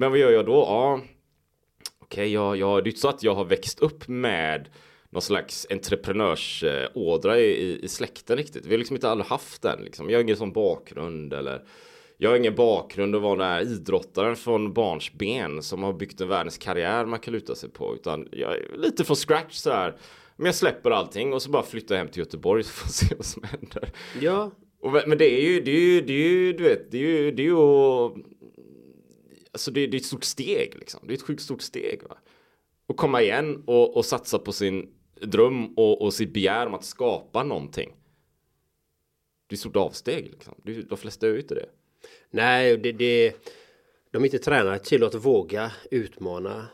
Men 0.00 0.10
vad 0.10 0.18
gör 0.18 0.30
jag 0.30 0.46
då? 0.46 0.52
Ja, 0.52 1.00
okej, 1.98 2.32
jag, 2.32 2.56
jag, 2.56 2.84
det 2.84 2.88
är 2.88 2.90
inte 2.90 3.00
så 3.00 3.08
att 3.08 3.22
jag 3.22 3.34
har 3.34 3.44
växt 3.44 3.80
upp 3.80 4.08
med 4.08 4.68
någon 5.10 5.22
slags 5.22 5.66
entreprenörsådra 5.70 7.38
i, 7.38 7.44
i, 7.44 7.84
i 7.84 7.88
släkten 7.88 8.36
riktigt. 8.36 8.66
Vi 8.66 8.70
har 8.70 8.78
liksom 8.78 8.96
inte 8.96 9.10
aldrig 9.10 9.26
haft 9.26 9.62
den 9.62 9.82
liksom. 9.82 10.10
Jag 10.10 10.18
har 10.18 10.22
ingen 10.22 10.36
sån 10.36 10.52
bakgrund 10.52 11.32
eller 11.32 11.64
jag 12.16 12.30
har 12.30 12.36
ingen 12.36 12.54
bakgrund 12.54 13.16
att 13.16 13.22
vara 13.22 13.36
den 13.36 13.46
här 13.46 13.62
idrottaren 13.62 14.36
från 14.36 14.72
barns 14.72 15.12
ben 15.12 15.62
som 15.62 15.82
har 15.82 15.92
byggt 15.92 16.20
en 16.20 16.28
världens 16.28 16.58
karriär 16.58 17.04
man 17.04 17.18
kan 17.18 17.34
luta 17.34 17.54
sig 17.54 17.70
på. 17.70 17.94
Utan 17.94 18.28
jag 18.32 18.52
är 18.52 18.76
lite 18.76 19.04
från 19.04 19.16
scratch 19.16 19.54
så 19.54 19.70
här. 19.70 19.96
Men 20.36 20.46
jag 20.46 20.54
släpper 20.54 20.90
allting 20.90 21.32
och 21.32 21.42
så 21.42 21.50
bara 21.50 21.62
flyttar 21.62 21.94
jag 21.94 22.00
hem 22.04 22.12
till 22.12 22.20
Göteborg 22.20 22.62
så 22.64 22.70
får 22.70 22.86
jag 22.86 22.94
se 22.94 23.14
vad 23.16 23.26
som 23.26 23.42
händer. 23.42 23.92
Ja, 24.20 24.50
Och, 24.80 24.92
men 25.06 25.18
det 25.18 25.40
är 25.40 25.50
ju, 25.50 25.60
det 25.60 25.70
är 25.70 25.80
ju, 25.80 26.00
det 26.00 26.12
är 26.12 26.28
ju, 26.28 26.52
du 26.52 26.64
vet, 26.64 26.90
det 26.90 26.96
är 26.96 27.02
ju, 27.02 27.30
det 27.30 27.42
är 27.42 27.44
ju 27.44 27.54
Alltså 29.52 29.70
det, 29.70 29.86
det 29.86 29.96
är 29.96 30.00
ett 30.00 30.06
stort 30.06 30.24
steg 30.24 30.74
liksom. 30.78 31.00
Det 31.06 31.12
är 31.12 31.16
ett 31.16 31.22
sjukt 31.22 31.42
stort 31.42 31.62
steg 31.62 32.02
va. 32.08 32.18
Och 32.86 32.96
komma 32.96 33.22
igen 33.22 33.62
och, 33.66 33.96
och 33.96 34.04
satsa 34.04 34.38
på 34.38 34.52
sin 34.52 34.94
dröm 35.22 35.74
och, 35.74 36.02
och 36.02 36.14
sitt 36.14 36.32
begär 36.32 36.66
om 36.66 36.74
att 36.74 36.84
skapa 36.84 37.44
någonting. 37.44 37.96
Det 39.46 39.52
är 39.52 39.56
ett 39.56 39.60
stort 39.60 39.76
avsteg 39.76 40.30
liksom. 40.30 40.54
Det, 40.64 40.82
de 40.82 40.98
flesta 40.98 41.26
gör 41.26 41.34
ju 41.34 41.40
inte 41.40 41.54
det. 41.54 41.68
nej, 42.30 42.76
det, 42.76 42.92
det, 42.92 43.34
de 44.10 44.22
är 44.22 44.26
inte 44.26 44.38
tränade 44.38 44.78
till 44.78 45.04
att 45.04 45.14
våga 45.14 45.72
utmana 45.90 46.66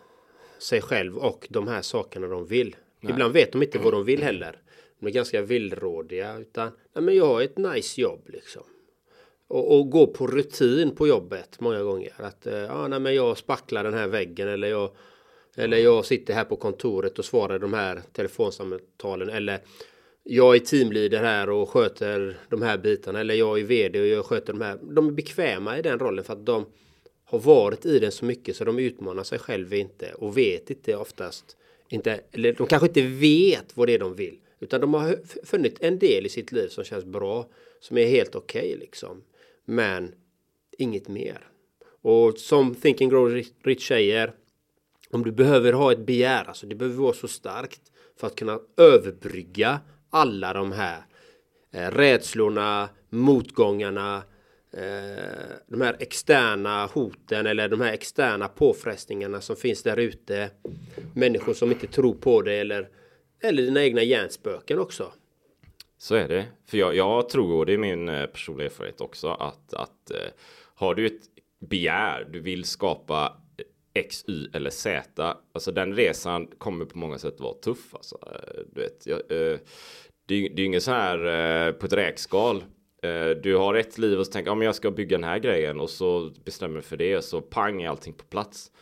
sig 0.59 0.83
själv 0.83 1.17
och 1.17 1.47
de 1.51 1.69
här 1.69 1.83
sakerna 1.83 2.27
de 2.27 2.47
vill. 2.47 2.77
Ibland 3.01 3.33
vet 3.33 3.53
de 3.53 3.63
inte 3.63 3.79
vad 3.79 3.93
de 3.93 4.05
vill 4.05 4.23
heller. 4.23 4.63
De 5.01 5.07
är 5.07 5.11
ganska 5.11 5.43
villrådiga 5.43 6.39
utan 6.39 6.73
nej, 6.93 7.05
men 7.05 7.17
jag 7.17 7.27
har 7.27 7.43
ett 7.43 7.59
nice 7.59 8.01
jobb 8.01 8.29
liksom. 8.29 8.63
Och, 9.49 9.79
och 9.79 9.91
gå 9.91 10.07
på 10.07 10.27
rutin 10.27 10.95
på 10.95 11.07
jobbet 11.07 11.61
många 11.61 11.83
gånger. 11.83 12.13
Att 12.17 12.47
eh, 12.47 12.55
ja, 12.55 12.89
nej, 12.89 13.01
men 13.01 13.15
jag 13.15 13.39
spacklar 13.39 13.85
den 13.85 13.95
här 13.95 14.07
väggen 14.07 14.49
eller 14.49 14.69
jag 14.69 14.91
eller 15.57 15.77
jag 15.77 16.05
sitter 16.05 16.35
här 16.35 16.45
på 16.45 16.57
kontoret 16.57 17.19
och 17.19 17.25
svarar 17.25 17.59
de 17.59 17.75
här 17.75 18.03
telefonsamtalen 18.13 19.29
eller 19.29 19.61
jag 20.23 20.57
är 20.57 20.61
teamleader 20.61 21.23
här 21.23 21.51
och 21.51 21.71
sköter 21.71 22.39
de 22.49 22.63
här 22.63 22.79
bitarna 22.79 23.21
eller 23.21 23.35
jag 23.35 23.61
är 23.61 23.65
vd 23.65 24.01
och 24.01 24.07
jag 24.07 24.25
sköter 24.25 24.53
de 24.53 24.63
här. 24.63 24.79
De 24.83 25.09
är 25.09 25.13
bekväma 25.13 25.79
i 25.79 25.83
den 25.83 25.99
rollen 25.99 26.25
för 26.25 26.33
att 26.33 26.47
de 26.47 26.67
har 27.25 27.39
varit 27.39 27.87
i 27.87 27.99
den 27.99 28.13
så 28.13 28.25
mycket 28.25 28.57
så 28.57 28.65
de 28.65 28.79
utmanar 28.79 29.23
sig 29.23 29.39
själva 29.39 29.77
inte 29.77 30.13
och 30.13 30.37
vet 30.37 30.71
inte 30.71 30.97
oftast 30.97 31.57
inte 31.89 32.21
eller 32.33 32.53
de 32.53 32.67
kanske 32.67 32.87
inte 32.87 33.03
vet 33.03 33.77
vad 33.77 33.89
det 33.89 33.95
är 33.95 33.99
de 33.99 34.15
vill 34.15 34.39
utan 34.61 34.81
de 34.81 34.95
har 34.95 35.19
funnit 35.47 35.77
en 35.81 35.99
del 35.99 36.27
i 36.27 36.29
sitt 36.29 36.53
liv 36.53 36.69
som 36.69 36.85
känns 36.85 37.05
bra 37.05 37.47
som 37.81 37.99
är 37.99 38.07
helt 38.07 38.35
okej 38.35 38.77
liksom 38.81 39.23
men 39.67 40.15
inget 40.79 41.09
mer 41.09 41.49
och 42.03 42.39
som 42.39 42.75
Think 42.75 43.01
and 43.01 43.11
Grow 43.11 43.43
Rich 43.65 43.89
säger 43.89 44.33
om 45.11 45.25
du 45.25 45.33
behöver 45.33 45.73
ha 45.73 45.93
ett 45.93 46.07
begär, 46.07 46.45
alltså 46.45 46.67
det 46.67 46.75
behöver 46.75 46.97
vara 46.97 47.13
så 47.13 47.29
starkt 47.29 47.81
för 48.21 48.27
att 48.27 48.37
kunna 48.37 48.61
överbrygga 48.77 49.81
alla 50.11 50.53
de 50.53 50.73
här 50.73 51.03
eh, 51.73 51.91
rädslorna, 51.91 52.89
motgångarna, 53.11 54.17
eh, 54.73 55.53
de 55.67 55.81
här 55.81 55.97
externa 55.99 56.87
hoten 56.87 57.47
eller 57.47 57.69
de 57.69 57.81
här 57.81 57.93
externa 57.93 58.49
påfrestningarna 58.49 59.41
som 59.41 59.57
finns 59.57 59.83
där 59.83 59.97
ute. 59.97 60.51
Människor 61.15 61.55
som 61.55 61.73
inte 61.73 61.87
tror 61.87 62.15
på 62.15 62.43
det 62.43 62.55
eller, 62.55 62.89
eller 63.43 63.63
dina 63.63 63.85
egna 63.85 64.03
hjärnspöken 64.03 64.79
också. 64.79 65.13
Så 65.99 66.15
är 66.15 66.29
det. 66.29 66.47
För 66.67 66.79
jag, 66.79 66.97
jag 66.97 67.29
tror, 67.29 67.55
och 67.55 67.67
det 67.67 67.73
är 67.73 67.79
min 67.79 68.09
eh, 68.09 68.27
personliga 68.27 68.67
erfarenhet 68.67 69.01
också, 69.01 69.29
att, 69.29 69.75
att 69.75 70.11
eh, 70.11 70.17
har 70.75 70.95
du 70.95 71.07
ett 71.07 71.21
begär, 71.61 72.29
du 72.33 72.41
vill 72.41 72.65
skapa 72.65 73.37
X, 73.95 74.25
Y 74.29 74.49
eller 74.53 74.71
Z, 74.71 75.37
alltså 75.55 75.73
den 75.73 75.95
resan 75.95 76.47
kommer 76.59 76.85
på 76.85 76.99
många 76.99 77.19
sätt 77.19 77.41
vara 77.41 77.55
tuff. 77.55 77.95
Alltså. 77.95 78.19
Eh, 78.27 78.61
du 78.73 78.81
vet, 78.81 79.07
jag, 79.07 79.21
det, 80.27 80.35
är- 80.35 80.59
ju 80.59 80.65
ingen 80.65 80.81
så 80.81 80.91
här 80.91 81.73
på 81.73 81.87
ett 81.87 81.93
räkskal. 81.93 82.65
Du 83.43 83.57
har 83.57 83.75
ett 83.75 83.99
liv 83.99 84.19
och 84.19 84.27
så 84.27 84.33
tänker 84.33 84.51
ja, 84.51 84.55
men 84.55 84.67
jag 84.67 84.75
ska 84.75 84.91
bygga 84.91 85.17
den 85.17 85.25
här 85.25 85.39
grejen 85.39 85.81
och 85.81 85.91
så 85.91 86.31
bestämmer 86.45 86.77
du 86.77 86.83
för 86.83 86.97
det 86.97 87.23
så 87.25 87.41
pang 87.41 87.83
är 87.83 87.89
allting 87.89 88.13
på 88.13 88.25
plats. 88.25 88.73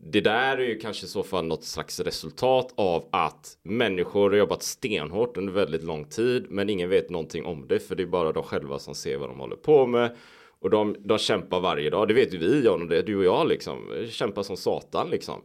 Det 0.00 0.20
där 0.20 0.58
är 0.58 0.64
ju 0.64 0.78
kanske 0.78 1.06
i 1.06 1.08
så 1.08 1.22
fall 1.22 1.44
något 1.44 1.64
slags 1.64 2.00
resultat 2.00 2.72
av 2.74 3.08
att 3.12 3.58
människor 3.62 4.30
har 4.30 4.36
jobbat 4.36 4.62
stenhårt 4.62 5.36
under 5.36 5.52
väldigt 5.52 5.82
lång 5.82 6.04
tid 6.04 6.46
men 6.48 6.70
ingen 6.70 6.90
vet 6.90 7.10
någonting 7.10 7.44
om 7.44 7.68
det 7.68 7.78
för 7.78 7.94
det 7.94 8.02
är 8.02 8.06
bara 8.06 8.32
de 8.32 8.42
själva 8.42 8.78
som 8.78 8.94
ser 8.94 9.16
vad 9.16 9.28
de 9.28 9.40
håller 9.40 9.56
på 9.56 9.86
med 9.86 10.16
och 10.60 10.70
de, 10.70 10.96
de 10.98 11.18
kämpar 11.18 11.60
varje 11.60 11.90
dag. 11.90 12.08
Det 12.08 12.14
vet 12.14 12.34
ju 12.34 12.38
vi 12.38 12.64
John 12.64 12.82
och 12.82 12.88
det, 12.88 13.02
du 13.02 13.16
och 13.16 13.24
jag 13.24 13.48
liksom 13.48 14.06
kämpar 14.10 14.42
som 14.42 14.56
satan 14.56 15.10
liksom. 15.10 15.42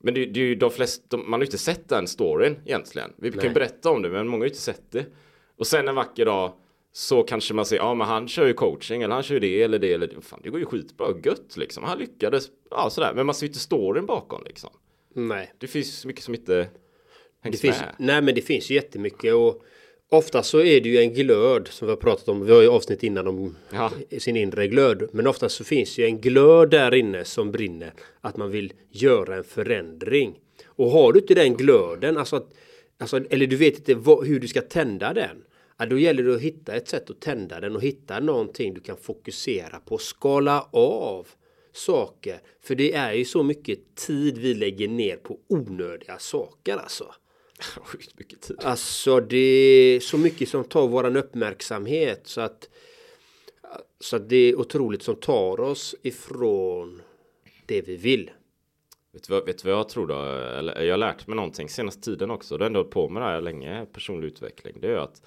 Men 0.00 0.14
det, 0.14 0.26
det 0.26 0.40
är 0.40 0.44
ju 0.44 0.54
de 0.54 0.70
flesta, 0.70 1.16
man 1.16 1.32
har 1.32 1.38
ju 1.38 1.44
inte 1.44 1.58
sett 1.58 1.88
den 1.88 2.06
storyn 2.06 2.56
egentligen. 2.64 3.12
Vi 3.16 3.32
kan 3.32 3.42
ju 3.42 3.50
berätta 3.50 3.90
om 3.90 4.02
det 4.02 4.08
men 4.08 4.28
många 4.28 4.40
har 4.40 4.46
ju 4.46 4.50
inte 4.50 4.62
sett 4.62 4.90
det. 4.90 5.06
Och 5.58 5.66
sen 5.66 5.88
en 5.88 5.94
vacker 5.94 6.24
dag 6.24 6.52
så 6.96 7.22
kanske 7.22 7.54
man 7.54 7.66
säger, 7.66 7.82
ja 7.82 7.94
men 7.94 8.06
han 8.06 8.28
kör 8.28 8.46
ju 8.46 8.52
coaching 8.54 9.02
eller 9.02 9.14
han 9.14 9.22
kör 9.22 9.34
ju 9.34 9.40
det 9.40 9.62
eller 9.62 9.78
det 9.78 9.92
eller 9.92 10.06
det. 10.06 10.20
Fan, 10.20 10.40
det 10.42 10.50
går 10.50 10.60
ju 10.60 10.66
skitbra, 10.66 11.06
gött 11.24 11.56
liksom. 11.56 11.84
Han 11.84 11.98
lyckades, 11.98 12.48
ja 12.70 12.90
sådär. 12.90 13.12
Men 13.14 13.26
man 13.26 13.34
ser 13.34 13.46
ju 13.46 13.48
inte 13.48 13.58
storyn 13.58 14.06
bakom 14.06 14.42
liksom. 14.46 14.70
Nej. 15.14 15.52
Det 15.58 15.66
finns 15.66 16.04
mycket 16.06 16.24
som 16.24 16.34
inte 16.34 16.54
Det 16.54 16.68
hängs 17.42 17.60
finns, 17.60 17.80
med. 17.80 17.94
nej 17.98 18.22
men 18.22 18.34
det 18.34 18.42
finns 18.42 18.70
ju 18.70 18.74
jättemycket 18.74 19.34
och 19.34 19.62
ofta 20.10 20.42
så 20.42 20.60
är 20.60 20.80
det 20.80 20.88
ju 20.88 20.98
en 20.98 21.14
glöd 21.14 21.68
som 21.68 21.86
vi 21.86 21.92
har 21.92 21.96
pratat 21.96 22.28
om. 22.28 22.44
Vi 22.46 22.52
har 22.52 22.62
ju 22.62 22.68
avsnitt 22.68 23.02
innan 23.02 23.26
om 23.26 23.56
Ja. 23.72 23.92
sin 24.18 24.36
inre 24.36 24.68
glöd. 24.68 25.08
Men 25.12 25.26
ofta 25.26 25.48
så 25.48 25.64
finns 25.64 25.98
ju 25.98 26.04
en 26.04 26.20
glöd 26.20 26.70
där 26.70 26.94
inne 26.94 27.24
som 27.24 27.52
brinner. 27.52 27.92
Att 28.20 28.36
man 28.36 28.50
vill 28.50 28.72
göra 28.90 29.36
en 29.36 29.44
förändring. 29.44 30.38
Och 30.66 30.90
har 30.90 31.12
du 31.12 31.20
inte 31.20 31.34
den 31.34 31.54
glöden, 31.56 32.16
alltså, 32.18 32.36
att, 32.36 32.48
alltså 32.98 33.20
eller 33.30 33.46
du 33.46 33.56
vet 33.56 33.78
inte 33.78 33.94
vad, 33.94 34.26
hur 34.26 34.40
du 34.40 34.48
ska 34.48 34.60
tända 34.60 35.12
den. 35.14 35.42
Ja, 35.76 35.86
då 35.86 35.98
gäller 35.98 36.22
det 36.22 36.34
att 36.34 36.40
hitta 36.40 36.74
ett 36.74 36.88
sätt 36.88 37.10
att 37.10 37.20
tända 37.20 37.60
den 37.60 37.76
och 37.76 37.82
hitta 37.82 38.20
någonting 38.20 38.74
du 38.74 38.80
kan 38.80 38.96
fokusera 38.96 39.80
på. 39.80 39.98
Skala 39.98 40.68
av 40.72 41.28
saker. 41.72 42.40
För 42.60 42.74
det 42.74 42.92
är 42.92 43.12
ju 43.12 43.24
så 43.24 43.42
mycket 43.42 43.94
tid 43.94 44.38
vi 44.38 44.54
lägger 44.54 44.88
ner 44.88 45.16
på 45.16 45.38
onödiga 45.48 46.18
saker 46.18 46.76
alltså. 46.76 47.14
Sjukt 47.84 48.18
mycket 48.18 48.40
tid. 48.40 48.56
Alltså 48.62 49.20
det 49.20 49.36
är 49.36 50.00
så 50.00 50.18
mycket 50.18 50.48
som 50.48 50.64
tar 50.64 50.88
våran 50.88 51.16
uppmärksamhet 51.16 52.20
så 52.24 52.40
att 52.40 52.68
så 54.00 54.16
att 54.16 54.28
det 54.28 54.36
är 54.36 54.58
otroligt 54.58 55.02
som 55.02 55.16
tar 55.16 55.60
oss 55.60 55.94
ifrån 56.02 57.02
det 57.66 57.82
vi 57.82 57.96
vill. 57.96 58.30
Vet 59.12 59.28
du, 59.28 59.34
vad, 59.34 59.46
vet 59.46 59.62
du 59.62 59.68
vad 59.68 59.78
jag 59.78 59.88
tror 59.88 60.06
då? 60.06 60.22
Eller, 60.58 60.82
jag 60.82 60.92
har 60.92 60.98
lärt 60.98 61.26
mig 61.26 61.36
någonting 61.36 61.68
senaste 61.68 62.02
tiden 62.02 62.30
också. 62.30 62.58
Det 62.58 62.64
har 62.64 62.66
ändå 62.66 62.84
på 62.84 63.08
med 63.08 63.22
det 63.22 63.26
här 63.26 63.40
länge, 63.40 63.86
personlig 63.92 64.26
utveckling. 64.28 64.76
Det 64.80 64.88
är 64.88 64.96
att 64.96 65.22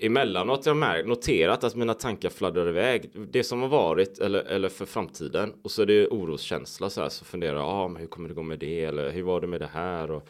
emellanåt 0.00 0.64
har 0.66 0.70
jag 0.70 0.76
mär- 0.76 1.04
noterat 1.04 1.64
att 1.64 1.74
mina 1.76 1.94
tankar 1.94 2.28
fladdrar 2.30 2.68
iväg. 2.68 3.10
Det 3.30 3.44
som 3.44 3.60
har 3.62 3.68
varit 3.68 4.18
eller, 4.18 4.40
eller 4.40 4.68
för 4.68 4.86
framtiden. 4.86 5.52
Och 5.62 5.70
så 5.70 5.82
är 5.82 5.86
det 5.86 6.06
oroskänsla 6.08 6.90
så 6.90 7.00
här. 7.02 7.08
Så 7.08 7.24
funderar 7.24 7.56
jag, 7.56 7.66
ah, 7.66 7.88
men 7.88 8.00
hur 8.00 8.08
kommer 8.08 8.28
det 8.28 8.34
gå 8.34 8.42
med 8.42 8.58
det? 8.58 8.84
Eller 8.84 9.10
hur 9.10 9.22
var 9.22 9.40
det 9.40 9.46
med 9.46 9.60
det 9.60 9.70
här? 9.72 10.10
Och, 10.10 10.28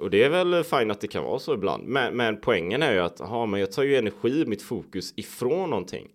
och 0.00 0.10
det- 0.10 0.22
är 0.24 0.28
väl 0.30 0.64
fint 0.64 0.92
att 0.92 1.00
det 1.00 1.08
kan 1.08 1.24
vara 1.24 1.38
så 1.38 1.54
ibland. 1.54 1.84
Men, 1.86 2.16
men 2.16 2.40
poängen 2.40 2.82
är 2.82 2.92
ju 2.92 2.98
att, 3.00 3.20
aha, 3.20 3.46
men 3.46 3.60
jag 3.60 3.72
tar 3.72 3.82
ju 3.82 3.96
energi, 3.96 4.44
mitt 4.46 4.62
fokus 4.62 5.12
ifrån 5.16 5.70
någonting. 5.70 6.08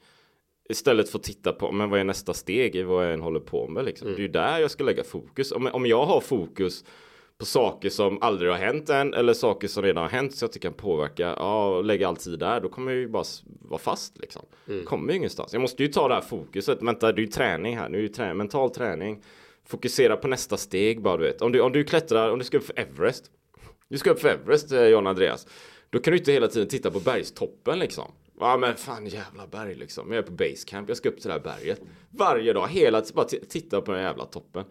Istället 0.70 1.10
för 1.10 1.18
att 1.20 1.24
titta 1.24 1.54
på, 1.54 1.72
men 1.72 1.90
vad 1.90 2.00
är 2.00 2.04
nästa 2.04 2.34
steg 2.34 2.76
i 2.76 2.84
vad 2.84 3.06
jag 3.06 3.14
än 3.14 3.22
håller 3.22 3.40
på 3.40 3.68
med 3.68 3.86
liksom. 3.86 4.08
Det 4.08 4.14
är 4.14 4.20
ju 4.20 4.28
där 4.28 4.60
jag 4.60 4.72
ska 4.72 4.84
lägga 4.84 5.04
fokus. 5.04 5.52
Om, 5.52 5.68
om 5.74 5.86
jag 5.86 6.06
har 6.06 6.22
fokus 6.22 6.86
på 7.38 7.46
saker 7.46 7.90
som 7.90 8.22
aldrig 8.22 8.52
har 8.52 8.58
hänt 8.58 8.90
än 8.90 9.14
eller 9.14 9.34
saker 9.34 9.68
som 9.68 9.84
redan 9.84 10.04
har 10.04 10.10
hänt 10.10 10.36
så 10.36 10.46
att 10.46 10.54
det 10.54 10.60
kan 10.60 10.74
påverka, 10.74 11.36
ja, 11.38 11.82
lägga 11.82 12.08
all 12.08 12.18
tid 12.18 12.40
där, 12.40 12.62
då 12.62 12.70
kommer 12.70 12.92
jag 12.92 13.00
ju 13.00 13.08
bara 13.08 13.24
vara 13.62 13.80
fast 13.80 14.18
liksom. 14.18 14.42
Kommer 14.86 15.12
ju 15.14 15.18
ingenstans. 15.18 15.54
Jag 15.54 15.62
måste 15.62 15.84
ju 15.84 15.90
ta 15.90 16.08
det 16.08 16.14
här 16.14 16.22
fokuset. 16.22 16.82
Vänta, 16.82 17.12
det 17.12 17.20
är 17.22 17.26
ju 17.26 17.32
träning 17.32 17.78
här, 17.78 17.90
nu 17.90 17.98
är 17.98 18.02
ju 18.02 18.08
trä- 18.08 18.34
mental 18.34 18.70
träning. 18.70 19.24
Fokusera 19.66 20.18
på 20.18 20.28
nästa 20.28 20.58
steg 20.58 21.02
bara 21.02 21.18
du 21.18 21.24
vet. 21.24 21.42
Om 21.42 21.52
du, 21.52 21.62
om 21.62 21.72
du 21.72 21.84
klättrar, 21.84 22.30
om 22.32 22.40
du 22.40 22.46
ska 22.46 22.58
upp 22.58 22.66
för 22.66 22.80
Everest. 22.80 23.32
Du 23.90 23.98
ska 23.98 24.12
upp 24.12 24.20
för 24.20 24.30
Everest, 24.30 24.72
eh, 24.72 24.84
John 24.88 25.08
Andreas. 25.08 25.48
Då 25.90 26.00
kan 26.00 26.12
du 26.12 26.18
inte 26.18 26.32
hela 26.32 26.48
tiden 26.48 26.68
titta 26.68 26.92
på 26.92 27.00
bergstoppen 27.00 27.80
liksom. 27.80 28.12
Ja 28.40 28.58
men 28.58 28.76
fan 28.76 29.06
jävla 29.08 29.48
berg 29.48 29.76
liksom. 29.76 30.12
Jag 30.12 30.18
är 30.18 30.22
på 30.22 30.32
basecamp, 30.32 30.88
jag 30.90 30.98
ska 30.98 31.10
upp 31.10 31.20
till 31.20 31.28
det 31.28 31.34
här 31.34 31.40
berget. 31.40 31.82
Varje 32.10 32.54
dag, 32.54 32.68
hela 32.68 33.02
tiden 33.02 33.16
bara 33.16 33.26
titta 33.26 33.82
på 33.82 33.92
den 33.92 34.02
jävla 34.02 34.26
toppen. 34.26 34.64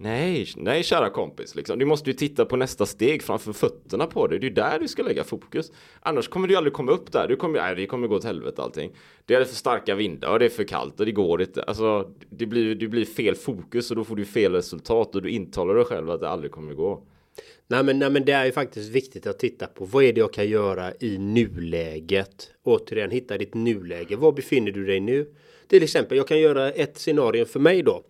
Nej, 0.00 0.48
nej 0.56 0.82
kära 0.82 1.10
kompis 1.10 1.54
liksom. 1.54 1.78
Du 1.78 1.84
måste 1.84 2.10
ju 2.10 2.16
titta 2.16 2.44
på 2.44 2.56
nästa 2.56 2.86
steg 2.86 3.22
framför 3.22 3.52
fötterna 3.52 4.06
på 4.06 4.26
dig. 4.26 4.38
Det 4.38 4.46
är 4.46 4.50
där 4.50 4.78
du 4.78 4.88
ska 4.88 5.02
lägga 5.02 5.24
fokus. 5.24 5.72
Annars 6.00 6.28
kommer 6.28 6.48
du 6.48 6.56
aldrig 6.56 6.72
komma 6.72 6.92
upp 6.92 7.12
där. 7.12 7.28
Du 7.28 7.36
kommer, 7.36 7.58
nej, 7.60 7.76
det 7.76 7.86
kommer 7.86 8.08
gå 8.08 8.16
åt 8.16 8.24
helvete 8.24 8.62
allting. 8.62 8.92
Det 9.26 9.34
är 9.34 9.44
för 9.44 9.54
starka 9.54 9.94
vindar 9.94 10.32
och 10.32 10.38
det 10.38 10.44
är 10.44 10.48
för 10.48 10.64
kallt 10.64 11.00
och 11.00 11.06
det 11.06 11.12
går 11.12 11.42
inte. 11.42 11.62
Alltså, 11.62 12.10
det 12.30 12.46
blir, 12.46 12.74
det 12.74 12.88
blir 12.88 13.04
fel 13.04 13.34
fokus 13.34 13.90
och 13.90 13.96
då 13.96 14.04
får 14.04 14.16
du 14.16 14.24
fel 14.24 14.52
resultat 14.52 15.14
och 15.14 15.22
du 15.22 15.30
intalar 15.30 15.74
dig 15.74 15.84
själv 15.84 16.10
att 16.10 16.20
det 16.20 16.28
aldrig 16.28 16.52
kommer 16.52 16.74
gå. 16.74 17.02
Nej 17.66 17.84
men, 17.84 17.98
nej 17.98 18.10
men 18.10 18.24
det 18.24 18.32
är 18.32 18.44
ju 18.44 18.52
faktiskt 18.52 18.90
viktigt 18.90 19.26
att 19.26 19.38
titta 19.38 19.66
på 19.66 19.84
vad 19.84 20.04
är 20.04 20.12
det 20.12 20.20
jag 20.20 20.32
kan 20.32 20.48
göra 20.48 20.92
i 21.00 21.18
nuläget. 21.18 22.50
Återigen 22.62 23.10
hitta 23.10 23.38
ditt 23.38 23.54
nuläge. 23.54 24.16
Var 24.16 24.32
befinner 24.32 24.72
du 24.72 24.86
dig 24.86 25.00
nu? 25.00 25.34
Till 25.68 25.82
exempel 25.82 26.16
jag 26.16 26.28
kan 26.28 26.40
göra 26.40 26.70
ett 26.70 26.98
scenario 26.98 27.44
för 27.44 27.60
mig 27.60 27.82
då. 27.82 28.04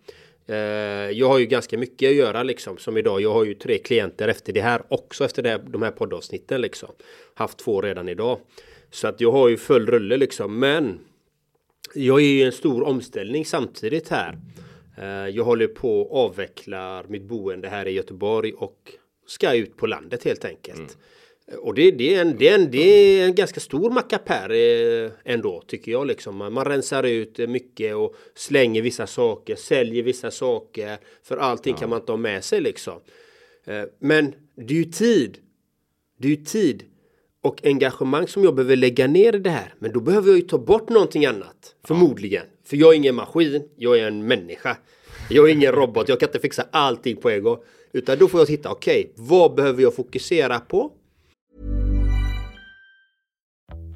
Eh, 0.49 1.11
jag 1.11 1.27
har 1.27 1.39
ju 1.39 1.45
ganska 1.45 1.77
mycket 1.77 2.09
att 2.09 2.15
göra 2.15 2.43
liksom 2.43 2.77
som 2.77 2.97
idag. 2.97 3.21
Jag 3.21 3.33
har 3.33 3.45
ju 3.45 3.53
tre 3.53 3.77
klienter 3.77 4.27
efter 4.27 4.53
det 4.53 4.61
här 4.61 4.81
också 4.87 5.25
efter 5.25 5.43
det 5.43 5.49
här, 5.49 5.59
de 5.67 5.81
här 5.81 5.91
poddavsnitten 5.91 6.61
liksom. 6.61 6.89
Haft 7.33 7.57
två 7.57 7.81
redan 7.81 8.09
idag. 8.09 8.39
Så 8.91 9.07
att 9.07 9.21
jag 9.21 9.31
har 9.31 9.49
ju 9.49 9.57
full 9.57 9.87
rulle 9.87 10.17
liksom. 10.17 10.59
Men 10.59 10.99
jag 11.93 12.21
är 12.21 12.25
ju 12.25 12.43
en 12.43 12.51
stor 12.51 12.83
omställning 12.83 13.45
samtidigt 13.45 14.09
här. 14.09 14.37
Eh, 14.97 15.35
jag 15.35 15.43
håller 15.43 15.67
på 15.67 16.01
att 16.01 16.11
avveckla 16.11 17.03
mitt 17.07 17.23
boende 17.23 17.69
här 17.69 17.87
i 17.87 17.91
Göteborg 17.91 18.53
och 18.53 18.93
ska 19.27 19.55
ut 19.55 19.77
på 19.77 19.87
landet 19.87 20.23
helt 20.23 20.45
enkelt. 20.45 20.79
Mm. 20.79 20.91
Och 21.57 21.73
det, 21.73 21.91
det, 21.91 22.15
är 22.15 22.21
en, 22.21 22.37
det, 22.37 22.47
är 22.47 22.55
en, 22.55 22.71
det 22.71 22.79
är 22.79 23.25
en 23.25 23.35
ganska 23.35 23.59
stor 23.59 23.89
mackapär 23.89 24.51
eh, 24.51 25.11
ändå 25.23 25.63
tycker 25.67 25.91
jag. 25.91 26.07
Liksom. 26.07 26.35
Man, 26.35 26.53
man 26.53 26.65
rensar 26.65 27.03
ut 27.03 27.37
mycket 27.37 27.95
och 27.95 28.15
slänger 28.35 28.81
vissa 28.81 29.07
saker, 29.07 29.55
säljer 29.55 30.03
vissa 30.03 30.31
saker. 30.31 30.97
För 31.23 31.37
allting 31.37 31.75
kan 31.75 31.89
man 31.89 31.99
inte 31.99 32.11
ha 32.11 32.17
med 32.17 32.43
sig 32.43 32.61
liksom. 32.61 32.99
Eh, 33.65 33.83
Men 33.99 34.33
det 34.55 34.73
är 34.73 34.77
ju 34.77 34.85
tid. 34.85 35.37
Det 36.17 36.27
är 36.27 36.31
ju 36.31 36.45
tid 36.45 36.83
och 37.41 37.65
engagemang 37.65 38.27
som 38.27 38.43
jag 38.43 38.55
behöver 38.55 38.75
lägga 38.75 39.07
ner 39.07 39.35
i 39.35 39.39
det 39.39 39.49
här. 39.49 39.73
Men 39.79 39.91
då 39.93 39.99
behöver 39.99 40.27
jag 40.27 40.37
ju 40.37 40.41
ta 40.41 40.57
bort 40.57 40.89
någonting 40.89 41.25
annat. 41.25 41.75
Förmodligen. 41.83 42.45
För 42.65 42.77
jag 42.77 42.93
är 42.93 42.97
ingen 42.97 43.15
maskin. 43.15 43.69
Jag 43.75 43.99
är 43.99 44.07
en 44.07 44.27
människa. 44.27 44.77
Jag 45.29 45.49
är 45.49 45.53
ingen 45.53 45.71
robot. 45.71 46.09
Jag 46.09 46.19
kan 46.19 46.29
inte 46.29 46.39
fixa 46.39 46.65
allting 46.71 47.15
på 47.15 47.29
en 47.29 47.43
gång. 47.43 47.57
Utan 47.91 48.17
då 48.17 48.27
får 48.27 48.39
jag 48.39 48.47
titta. 48.47 48.71
Okej, 48.71 49.11
vad 49.15 49.55
behöver 49.55 49.81
jag 49.83 49.95
fokusera 49.95 50.59
på? 50.59 50.91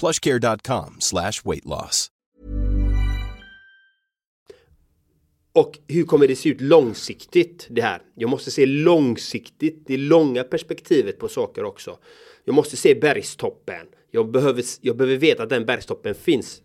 plushcare.com 0.00 0.96
slash 0.98 1.32
weight 1.44 1.64
loss. 1.64 2.10
Och 5.52 5.78
hur 5.88 6.04
kommer 6.04 6.28
det 6.28 6.36
se 6.36 6.48
ut 6.48 6.60
långsiktigt 6.60 7.66
det 7.70 7.82
här? 7.82 8.02
Jag 8.14 8.30
måste 8.30 8.50
se 8.50 8.66
långsiktigt, 8.66 9.86
det 9.86 9.96
långa 9.96 10.44
perspektivet 10.44 11.18
på 11.18 11.28
saker 11.28 11.64
också. 11.64 11.98
Jag 12.44 12.54
måste 12.54 12.76
se 12.76 12.94
bergstoppen. 12.94 13.86
Jag 14.10 14.30
behöver, 14.30 14.64
jag 14.80 14.96
behöver 14.96 15.16
veta 15.16 15.42
att 15.42 15.48
den 15.48 15.66
bergstoppen 15.66 16.14
finns. 16.14 16.62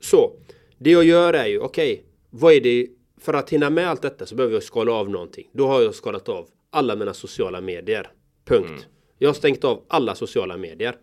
Så 0.00 0.32
det 0.78 0.90
jag 0.90 1.04
gör 1.04 1.34
är 1.34 1.46
ju 1.46 1.58
okej, 1.58 1.92
okay, 1.92 2.04
vad 2.30 2.52
är 2.52 2.60
det 2.60 2.86
för 3.20 3.34
att 3.34 3.50
hinna 3.50 3.70
med 3.70 3.88
allt 3.88 4.02
detta 4.02 4.26
så 4.26 4.34
behöver 4.34 4.54
jag 4.54 4.62
skala 4.62 4.92
av 4.92 5.10
någonting. 5.10 5.50
Då 5.52 5.66
har 5.66 5.82
jag 5.82 5.94
skalat 5.94 6.28
av 6.28 6.48
alla 6.70 6.96
mina 6.96 7.14
sociala 7.14 7.60
medier. 7.60 8.10
Punkt. 8.44 8.68
Mm. 8.68 8.82
Jag 9.18 9.28
har 9.28 9.34
stängt 9.34 9.64
av 9.64 9.84
alla 9.88 10.14
sociala 10.14 10.56
medier. 10.56 10.96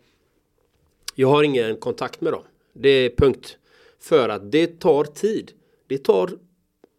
Jag 1.18 1.28
har 1.28 1.42
ingen 1.42 1.76
kontakt 1.76 2.20
med 2.20 2.32
dem. 2.32 2.42
Det 2.72 2.88
är 2.88 3.10
punkt. 3.10 3.58
För 3.98 4.28
att 4.28 4.52
det 4.52 4.80
tar 4.80 5.04
tid. 5.04 5.52
Det 5.86 5.98
tar 5.98 6.30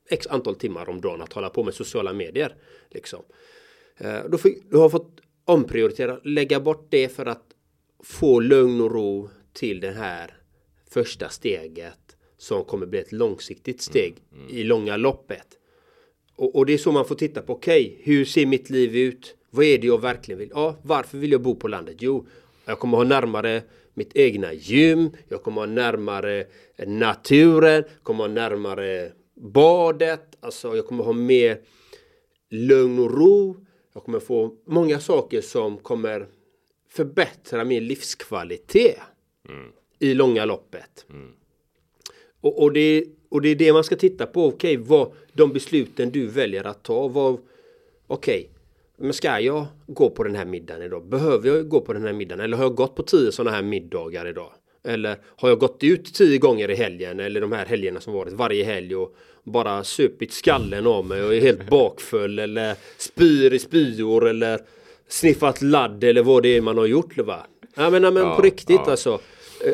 x 0.09 0.27
antal 0.27 0.55
timmar 0.55 0.89
om 0.89 1.01
dagen 1.01 1.21
att 1.21 1.33
hålla 1.33 1.49
på 1.49 1.63
med 1.63 1.73
sociala 1.73 2.13
medier. 2.13 2.55
Liksom. 2.89 3.23
Eh, 3.97 4.19
då, 4.29 4.37
får, 4.37 4.51
då 4.69 4.79
har 4.79 4.89
fått 4.89 5.19
omprioritera, 5.45 6.19
lägga 6.23 6.59
bort 6.59 6.87
det 6.89 7.09
för 7.09 7.25
att 7.25 7.43
få 8.03 8.39
lugn 8.39 8.81
och 8.81 8.91
ro 8.91 9.29
till 9.53 9.79
det 9.79 9.91
här 9.91 10.37
första 10.89 11.29
steget 11.29 12.17
som 12.37 12.63
kommer 12.63 12.85
bli 12.85 12.99
ett 12.99 13.11
långsiktigt 13.11 13.81
steg 13.81 14.15
mm, 14.31 14.45
mm. 14.45 14.57
i 14.57 14.63
långa 14.63 14.97
loppet. 14.97 15.47
Och, 16.35 16.55
och, 16.55 16.65
det 16.65 16.73
är 16.73 16.77
så 16.77 16.91
man 16.91 17.05
får 17.05 17.15
titta 17.15 17.41
på, 17.41 17.53
okej, 17.53 17.87
okay, 17.91 18.03
hur 18.03 18.25
ser 18.25 18.45
mitt 18.45 18.69
liv 18.69 18.95
ut? 18.95 19.35
Vad 19.49 19.65
är 19.65 19.77
det 19.77 19.87
jag 19.87 20.01
verkligen 20.01 20.39
vill? 20.39 20.51
Ja, 20.53 20.75
varför 20.81 21.17
vill 21.17 21.31
jag 21.31 21.41
bo 21.41 21.55
på 21.55 21.67
landet? 21.67 21.95
Jo, 21.99 22.27
jag 22.65 22.79
kommer 22.79 22.97
ha 22.97 23.03
närmare 23.03 23.63
mitt 23.97 24.17
egna 24.17 24.53
gym, 24.53 25.09
jag 25.27 25.43
kommer 25.43 25.61
ha 25.61 25.65
närmare 25.65 26.45
naturen, 26.85 27.83
kommer 28.03 28.23
ha 28.23 28.27
närmare 28.27 29.11
badet, 29.35 30.37
alltså 30.39 30.75
jag 30.75 30.87
kommer 30.87 31.03
ha 31.03 31.13
mer 31.13 31.61
lugn 32.49 32.99
och 32.99 33.11
ro. 33.11 33.65
Jag 33.93 34.03
kommer 34.03 34.19
få 34.19 34.55
många 34.65 34.99
saker 34.99 35.41
som 35.41 35.77
kommer 35.77 36.27
förbättra 36.89 37.63
min 37.63 37.87
livskvalitet 37.87 38.99
mm. 39.49 39.71
i 39.99 40.13
långa 40.13 40.45
loppet. 40.45 41.05
Mm. 41.09 41.31
Och, 42.41 42.63
och, 42.63 42.73
det, 42.73 43.05
och 43.29 43.41
det 43.41 43.49
är 43.49 43.55
det 43.55 43.73
man 43.73 43.83
ska 43.83 43.95
titta 43.95 44.25
på. 44.25 44.45
Okej, 44.45 44.77
okay, 44.77 44.87
vad 44.89 45.11
de 45.33 45.53
besluten 45.53 46.11
du 46.11 46.27
väljer 46.27 46.63
att 46.63 46.83
ta. 46.83 47.03
Okej, 47.03 47.39
okay, 48.07 48.47
men 48.97 49.13
ska 49.13 49.39
jag 49.39 49.65
gå 49.87 50.09
på 50.09 50.23
den 50.23 50.35
här 50.35 50.45
middagen 50.45 50.81
idag? 50.81 51.07
Behöver 51.07 51.49
jag 51.49 51.69
gå 51.69 51.81
på 51.81 51.93
den 51.93 52.03
här 52.03 52.13
middagen? 52.13 52.39
Eller 52.39 52.57
har 52.57 52.63
jag 52.63 52.75
gått 52.75 52.95
på 52.95 53.03
tio 53.03 53.31
sådana 53.31 53.55
här 53.55 53.63
middagar 53.63 54.27
idag? 54.27 54.51
Eller 54.83 55.17
har 55.35 55.49
jag 55.49 55.59
gått 55.59 55.83
ut 55.83 56.13
tio 56.13 56.37
gånger 56.37 56.71
i 56.71 56.75
helgen 56.75 57.19
eller 57.19 57.41
de 57.41 57.51
här 57.51 57.65
helgerna 57.65 57.99
som 57.99 58.13
varit 58.13 58.33
varje 58.33 58.63
helg 58.63 58.95
och 58.95 59.15
bara 59.43 59.83
supit 59.83 60.33
skallen 60.33 60.87
av 60.87 61.05
mig 61.05 61.23
och 61.23 61.35
är 61.35 61.41
helt 61.41 61.69
bakfull 61.69 62.39
eller 62.39 62.75
spyr 62.97 63.53
i 63.53 63.59
spyor 63.59 64.27
eller 64.27 64.59
sniffat 65.07 65.61
ladd 65.61 66.03
eller 66.03 66.23
vad 66.23 66.43
det 66.43 66.57
är 66.57 66.61
man 66.61 66.77
har 66.77 66.85
gjort. 66.85 67.17
Va? 67.17 67.45
Ja 67.75 67.89
men, 67.89 68.01
men 68.01 68.15
ja, 68.15 68.35
på 68.35 68.41
riktigt 68.41 68.81
ja. 68.85 68.91
alltså. 68.91 69.19
Eh, 69.65 69.73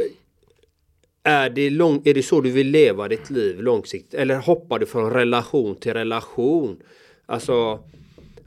är 1.23 1.49
det, 1.49 1.69
lång, 1.69 2.01
är 2.05 2.13
det 2.13 2.23
så 2.23 2.41
du 2.41 2.51
vill 2.51 2.67
leva 2.67 3.07
ditt 3.07 3.29
liv 3.29 3.61
långsiktigt? 3.61 4.13
Eller 4.13 4.35
hoppar 4.35 4.79
du 4.79 4.85
från 4.85 5.13
relation 5.13 5.75
till 5.75 5.93
relation? 5.93 6.77
Alltså 7.25 7.79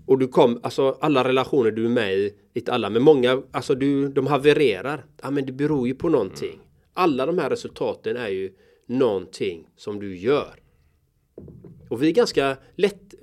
och 0.07 0.19
du 0.19 0.29
kom, 0.29 0.61
alltså 0.63 0.97
alla 1.01 1.25
relationer 1.25 1.71
du 1.71 1.85
är 1.85 1.89
med 1.89 2.15
i, 2.15 2.35
inte 2.55 2.73
alla, 2.73 2.91
men 2.91 3.03
många, 3.03 3.43
alltså 3.51 3.75
du, 3.75 4.09
de 4.09 4.27
havererar. 4.27 5.05
Ja 5.23 5.31
men 5.31 5.47
det 5.47 5.53
beror 5.53 5.89
ju 5.89 5.95
på 5.95 6.09
någonting. 6.09 6.53
Mm. 6.53 6.65
Alla 6.95 7.27
de 7.27 7.39
här 7.39 7.51
resultaten 7.51 8.17
är 8.17 8.29
ju 8.29 8.53
någonting 8.87 9.69
som 9.77 10.01
du 10.01 10.17
gör. 10.17 10.55
Och 11.89 12.03
vi 12.03 12.09
är 12.09 12.13
ganska 12.13 12.57
lätt 12.75 13.15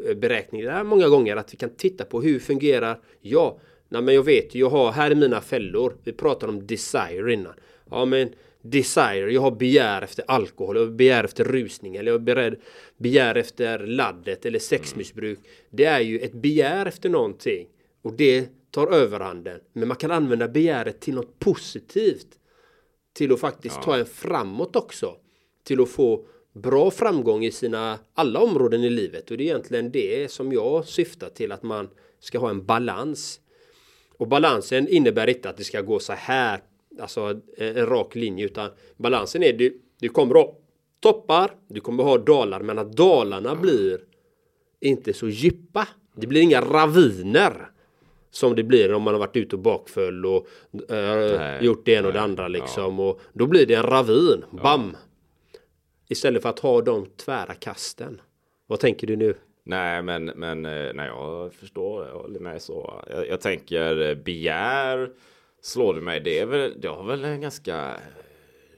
många 0.86 1.10
gånger 1.10 1.36
att 1.36 1.54
vi 1.54 1.58
kan 1.58 1.70
titta 1.70 2.06
på 2.06 2.22
hur 2.22 2.40
fungerar 2.40 3.00
jag? 3.22 3.60
Nej 3.90 4.02
men 4.02 4.16
jag 4.16 4.24
vet 4.24 4.56
jag 4.56 4.70
har, 4.70 4.92
här 4.92 5.12
är 5.12 5.16
mina 5.16 5.42
fällor. 5.42 5.98
Vi 6.04 6.12
pratade 6.12 6.52
om 6.52 6.68
desire 6.68 7.34
innan. 7.34 7.54
Ja 7.90 8.06
men 8.06 8.30
desire, 8.64 9.32
jag 9.32 9.42
har 9.42 9.52
begär 9.52 10.02
efter 10.02 10.26
alkohol, 10.28 10.76
jag 10.76 10.84
har 10.84 10.92
begär 10.92 11.24
efter 11.24 11.44
rusning 11.44 11.96
eller 11.96 12.12
jag 12.12 12.20
har 12.20 12.26
beredd, 12.26 12.56
begär 12.98 13.36
efter 13.36 13.80
laddet 13.80 14.46
eller 14.46 14.60
sexmissbruk. 14.60 15.40
Det 15.70 15.86
är 15.86 16.00
ju 16.00 16.20
ett 16.20 16.34
begär 16.34 16.86
efter 16.86 17.10
någonting 17.10 17.68
och 18.02 18.14
det 18.14 18.48
tar 18.72 18.88
överhanden. 18.88 19.60
Men 19.74 19.88
man 19.88 19.98
kan 19.98 20.12
använda 20.12 20.48
begäret 20.48 21.00
till 21.00 21.16
något 21.16 21.40
positivt. 21.40 22.28
Till 23.14 23.34
att 23.34 23.40
faktiskt 23.40 23.76
ja. 23.76 23.84
ta 23.84 23.98
en 23.98 24.06
framåt 24.06 24.76
också. 24.76 25.16
Till 25.64 25.82
att 25.82 25.90
få 25.90 26.26
bra 26.54 26.92
framgång 26.92 27.46
i 27.46 27.52
sina 27.52 28.00
alla 28.14 28.40
områden 28.40 28.84
i 28.84 28.90
livet 28.90 29.32
och 29.32 29.38
det 29.38 29.44
är 29.44 29.46
egentligen 29.46 29.92
det 29.92 30.32
som 30.32 30.54
jag 30.54 30.86
syftar 30.86 31.30
till 31.30 31.52
att 31.52 31.64
man 31.64 31.90
ska 32.20 32.40
ha 32.40 32.50
en 32.50 32.66
balans. 32.66 33.40
Och 34.18 34.28
balansen 34.28 34.88
innebär 34.88 35.30
inte 35.30 35.50
att 35.50 35.58
det 35.58 35.64
ska 35.64 35.82
gå 35.82 36.00
så 36.00 36.14
här 36.14 36.62
alltså 37.00 37.40
en 37.58 37.86
rak 37.86 38.16
linje 38.16 38.46
utan 38.46 38.70
balansen 38.98 39.44
är 39.44 39.54
du, 39.54 39.82
du 40.00 40.10
kommer 40.10 40.36
ha 40.36 40.58
toppar, 41.00 41.52
du 41.68 41.80
kommer 41.82 42.04
ha 42.04 42.18
dalar 42.18 42.62
men 42.62 42.80
att 42.80 42.94
dalarna 42.94 43.56
blir 43.56 44.00
inte 44.80 45.14
så 45.14 45.30
djupa. 45.30 45.88
Det 46.16 46.28
blir 46.28 46.42
inga 46.42 46.62
raviner 46.62 47.70
som 48.32 48.56
det 48.56 48.64
blir 48.64 48.94
om 48.94 49.02
man 49.02 49.14
har 49.14 49.20
varit 49.20 49.36
ute 49.36 49.56
och 49.56 49.62
bakfull 49.62 50.26
och 50.26 50.48
äh, 50.90 51.64
gjort 51.64 51.86
det 51.86 51.92
ena 51.92 52.08
och 52.08 52.14
det 52.14 52.22
andra 52.22 52.48
liksom 52.48 53.00
ja. 53.00 53.10
och 53.10 53.22
då 53.34 53.48
blir 53.48 53.66
det 53.66 53.74
en 53.74 53.84
ravin, 53.84 54.46
bam! 54.52 54.92
Ja. 54.94 55.00
Istället 56.08 56.42
för 56.42 56.50
att 56.50 56.60
ha 56.60 56.82
de 56.82 57.06
tvära 57.06 57.54
kasten. 57.54 58.22
Vad 58.68 58.80
tänker 58.80 59.08
du 59.08 59.16
nu? 59.16 59.36
Nej, 59.64 60.02
men, 60.02 60.26
men 60.26 60.66
eh, 60.66 60.94
nej, 60.94 61.08
jag 61.08 61.54
förstår. 61.54 62.08
Jag 62.08 62.14
håller 62.14 62.40
med 62.40 62.62
så. 62.62 63.04
Jag, 63.10 63.28
jag 63.28 63.42
tänker 63.42 64.10
eh, 64.10 64.16
begär 64.16 65.10
slår 65.64 65.94
det 65.94 66.02
mig. 66.02 66.20
Det, 66.20 66.40
är 66.40 66.46
väl, 66.46 66.74
det 66.82 66.88
har 66.88 67.04
väl 67.04 67.26
en 67.26 67.42
ganska 67.42 68.00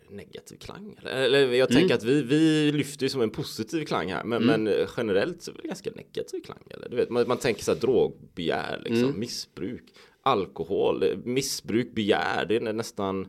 negativ 0.09 0.55
klang. 0.57 0.95
Eller 1.03 1.53
jag 1.53 1.69
tänker 1.69 1.85
mm. 1.85 1.97
att 1.97 2.03
vi, 2.03 2.21
vi 2.21 2.71
lyfter 2.71 3.07
som 3.07 3.21
en 3.21 3.29
positiv 3.29 3.85
klang 3.85 4.11
här. 4.11 4.23
Men, 4.23 4.43
mm. 4.43 4.63
men 4.63 4.87
generellt 4.97 5.41
så 5.41 5.51
är 5.51 5.55
det 5.61 5.67
ganska 5.67 5.91
negativ 5.95 6.41
klang. 6.41 6.63
Eller? 6.69 6.89
Du 6.89 6.95
vet, 6.95 7.09
man, 7.09 7.27
man 7.27 7.37
tänker 7.37 7.63
så 7.63 7.73
här 7.73 7.79
drogbegär, 7.79 8.81
liksom, 8.83 9.03
mm. 9.03 9.19
missbruk, 9.19 9.83
alkohol, 10.21 11.03
missbruk, 11.23 11.95
begär. 11.95 12.45
Det 12.45 12.55
är 12.55 12.73
nästan 12.73 13.27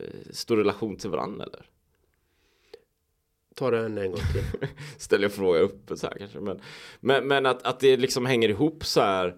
eh, 0.00 0.06
stor 0.30 0.56
relation 0.56 0.96
till 0.96 1.10
varandra 1.10 1.44
eller? 1.44 1.66
Ta 3.54 3.70
den 3.70 3.98
en 3.98 4.10
gång 4.10 4.20
till. 4.32 4.68
Ställer 4.98 5.24
jag 5.24 5.32
fråga 5.32 5.60
upp 5.60 5.90
så 5.94 6.06
här 6.06 6.18
kanske. 6.18 6.40
Men, 6.40 6.60
men, 7.00 7.26
men 7.28 7.46
att, 7.46 7.66
att 7.66 7.80
det 7.80 7.96
liksom 7.96 8.26
hänger 8.26 8.48
ihop 8.48 8.84
så 8.84 9.00
här 9.00 9.36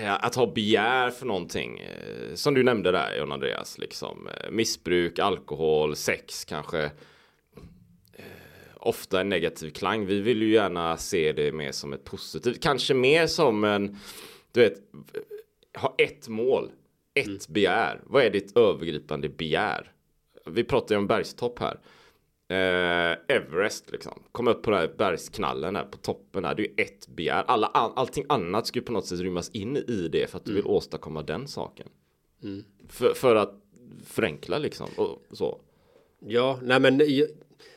att 0.00 0.34
ha 0.34 0.46
begär 0.46 1.10
för 1.10 1.26
någonting. 1.26 1.78
Eh, 1.78 2.34
som 2.34 2.54
du 2.54 2.62
nämnde 2.62 2.92
där 2.92 3.16
John 3.18 3.32
Andreas. 3.32 3.78
Liksom, 3.78 4.28
eh, 4.28 4.50
missbruk, 4.50 5.18
alkohol, 5.18 5.96
sex 5.96 6.44
kanske. 6.44 6.82
Eh, 8.12 8.24
ofta 8.76 9.20
en 9.20 9.28
negativ 9.28 9.70
klang. 9.70 10.06
Vi 10.06 10.20
vill 10.20 10.42
ju 10.42 10.52
gärna 10.52 10.96
se 10.96 11.32
det 11.32 11.52
mer 11.52 11.72
som 11.72 11.92
ett 11.92 12.04
positivt. 12.04 12.62
Kanske 12.62 12.94
mer 12.94 13.26
som 13.26 13.64
en, 13.64 13.98
du 14.52 14.60
vet, 14.60 14.78
ha 15.78 15.94
ett 15.98 16.28
mål. 16.28 16.70
Ett 17.14 17.26
mm. 17.26 17.38
begär. 17.48 18.00
Vad 18.04 18.24
är 18.24 18.30
ditt 18.30 18.56
övergripande 18.56 19.28
begär? 19.28 19.92
Vi 20.46 20.64
pratar 20.64 20.94
ju 20.94 20.98
om 20.98 21.06
bergstopp 21.06 21.58
här 21.58 21.78
eh, 22.52 23.36
Everest 23.36 23.92
liksom. 23.92 24.22
Komma 24.32 24.50
upp 24.50 24.62
på 24.62 24.70
den 24.70 24.80
här 24.80 24.90
bergsknallen 24.98 25.76
här 25.76 25.84
på 25.84 25.98
toppen 25.98 26.44
här. 26.44 26.54
Det 26.54 26.62
är 26.62 26.66
ju 26.66 26.74
ett 26.76 27.08
begär. 27.08 27.44
Alla, 27.46 27.66
all, 27.66 27.92
allting 27.96 28.24
annat 28.28 28.66
skulle 28.66 28.84
på 28.84 28.92
något 28.92 29.06
sätt 29.06 29.20
rymmas 29.20 29.50
in 29.50 29.76
i 29.76 30.08
det 30.12 30.30
för 30.30 30.36
att 30.36 30.44
du 30.44 30.52
vill 30.52 30.62
mm. 30.62 30.72
åstadkomma 30.72 31.22
den 31.22 31.48
saken. 31.48 31.88
Mm. 32.42 32.64
För, 32.88 33.14
för 33.14 33.36
att 33.36 33.54
förenkla 34.04 34.58
liksom 34.58 34.88
och 34.96 35.22
så. 35.30 35.60
Ja, 36.26 36.58
nej 36.62 36.80
men 36.80 37.00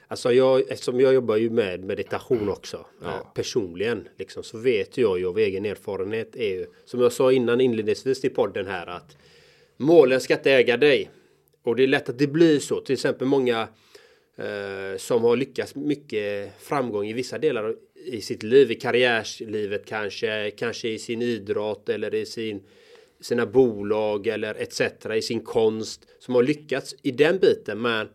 alltså 0.07 0.33
jag, 0.33 0.71
eftersom 0.71 0.99
jag 0.99 1.13
jobbar 1.13 1.35
ju 1.35 1.49
med 1.49 1.83
meditation 1.83 2.49
också 2.49 2.85
ja. 3.01 3.07
eh, 3.07 3.33
personligen 3.33 4.07
liksom 4.17 4.43
så 4.43 4.57
vet 4.57 4.97
jag 4.97 5.19
ju 5.19 5.27
av 5.27 5.37
egen 5.37 5.65
erfarenhet 5.65 6.35
är 6.35 6.49
ju 6.49 6.65
som 6.85 7.01
jag 7.01 7.11
sa 7.11 7.31
innan 7.31 7.61
inledningsvis 7.61 8.25
i 8.25 8.29
podden 8.29 8.67
här 8.67 8.87
att 8.87 9.17
målen 9.77 10.21
ska 10.21 10.33
inte 10.33 10.51
äga 10.51 10.77
dig. 10.77 11.09
Och 11.63 11.75
det 11.75 11.83
är 11.83 11.87
lätt 11.87 12.09
att 12.09 12.19
det 12.19 12.27
blir 12.27 12.59
så. 12.59 12.81
Till 12.81 12.93
exempel 12.93 13.27
många 13.27 13.67
Eh, 14.37 14.97
som 14.97 15.23
har 15.23 15.35
lyckats 15.35 15.75
mycket 15.75 16.53
framgång 16.59 17.07
i 17.07 17.13
vissa 17.13 17.37
delar 17.37 17.75
i 18.05 18.21
sitt 18.21 18.43
liv, 18.43 18.71
i 18.71 18.75
karriärslivet 18.75 19.85
kanske, 19.85 20.51
kanske 20.51 20.87
i 20.87 20.99
sin 20.99 21.21
idrott 21.21 21.89
eller 21.89 22.15
i 22.15 22.25
sin, 22.25 22.63
sina 23.19 23.45
bolag 23.45 24.27
eller 24.27 24.55
etc. 24.55 24.81
i 25.15 25.21
sin 25.21 25.39
konst 25.39 26.07
som 26.19 26.35
har 26.35 26.43
lyckats 26.43 26.95
i 27.01 27.11
den 27.11 27.37
biten 27.37 27.81
men 27.81 28.07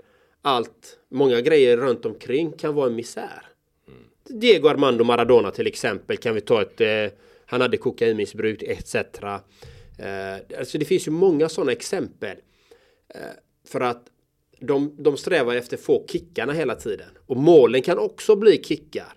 allt, 0.42 0.98
många 1.08 1.40
grejer 1.40 1.76
runt 1.76 2.04
omkring 2.04 2.52
kan 2.52 2.74
vara 2.74 2.86
en 2.86 2.96
misär. 2.96 3.42
Mm. 3.88 4.40
Diego 4.40 4.68
Armando 4.68 5.04
Maradona 5.04 5.50
till 5.50 5.66
exempel 5.66 6.16
kan 6.16 6.34
vi 6.34 6.40
ta 6.40 6.62
ett, 6.62 6.80
eh, 6.80 7.18
han 7.46 7.60
hade 7.60 7.76
kokainmissbruk 7.76 8.62
etc. 8.62 8.94
Eh, 9.98 10.58
alltså 10.58 10.78
det 10.78 10.84
finns 10.84 11.06
ju 11.06 11.10
många 11.10 11.48
sådana 11.48 11.72
exempel. 11.72 12.36
Eh, 13.14 13.20
för 13.64 13.80
att 13.80 14.06
de, 14.60 14.94
de 14.98 15.16
strävar 15.16 15.56
efter 15.56 15.76
att 15.76 15.82
få 15.82 16.06
kickarna 16.08 16.52
hela 16.52 16.74
tiden. 16.74 17.08
Och 17.26 17.36
målen 17.36 17.82
kan 17.82 17.98
också 17.98 18.36
bli 18.36 18.62
kickar. 18.62 19.12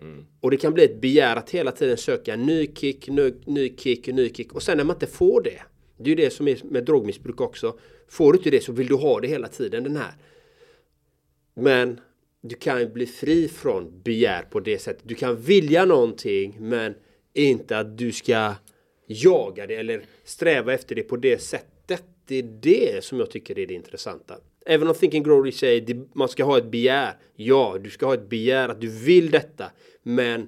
Mm. 0.00 0.26
Och 0.40 0.50
det 0.50 0.56
kan 0.56 0.74
bli 0.74 0.84
ett 0.84 1.00
begär 1.00 1.36
att 1.36 1.50
hela 1.50 1.72
tiden 1.72 1.96
söka 1.96 2.34
en 2.34 2.42
ny 2.42 2.74
kick, 2.74 3.08
ny, 3.08 3.32
ny 3.46 3.76
kick, 3.76 4.06
ny 4.06 4.32
kick. 4.34 4.52
Och 4.52 4.62
sen 4.62 4.76
när 4.76 4.84
man 4.84 4.96
inte 4.96 5.06
får 5.06 5.42
det. 5.42 5.62
Det 5.96 6.04
är 6.04 6.08
ju 6.08 6.14
det 6.14 6.30
som 6.30 6.48
är 6.48 6.58
med 6.64 6.84
drogmissbruk 6.84 7.40
också. 7.40 7.78
Får 8.08 8.32
du 8.32 8.38
inte 8.38 8.50
det 8.50 8.60
så 8.60 8.72
vill 8.72 8.86
du 8.86 8.94
ha 8.94 9.20
det 9.20 9.28
hela 9.28 9.48
tiden 9.48 9.84
den 9.84 9.96
här. 9.96 10.12
Men 11.54 12.00
du 12.40 12.54
kan 12.54 12.92
bli 12.92 13.06
fri 13.06 13.48
från 13.48 14.02
begär 14.02 14.42
på 14.42 14.60
det 14.60 14.78
sättet. 14.78 15.02
Du 15.04 15.14
kan 15.14 15.36
vilja 15.36 15.84
någonting 15.84 16.56
men 16.60 16.94
inte 17.32 17.78
att 17.78 17.98
du 17.98 18.12
ska 18.12 18.54
jaga 19.06 19.66
det 19.66 19.76
eller 19.76 20.02
sträva 20.24 20.74
efter 20.74 20.94
det 20.94 21.02
på 21.02 21.16
det 21.16 21.38
sättet. 21.38 22.04
Det 22.26 22.36
är 22.36 22.42
det 22.42 23.04
som 23.04 23.18
jag 23.18 23.30
tycker 23.30 23.58
är 23.58 23.66
det 23.66 23.74
intressanta. 23.74 24.38
Även 24.70 24.88
om 24.88 24.94
Think 24.94 25.14
and 25.14 25.24
Grow 25.24 25.44
Rich 25.44 25.58
säger 25.58 25.82
att 25.82 26.14
man 26.14 26.28
ska 26.28 26.44
ha 26.44 26.58
ett 26.58 26.70
begär. 26.70 27.16
Ja, 27.36 27.76
du 27.80 27.90
ska 27.90 28.06
ha 28.06 28.14
ett 28.14 28.28
begär 28.28 28.68
att 28.68 28.80
du 28.80 28.88
vill 28.88 29.30
detta. 29.30 29.70
Men 30.02 30.46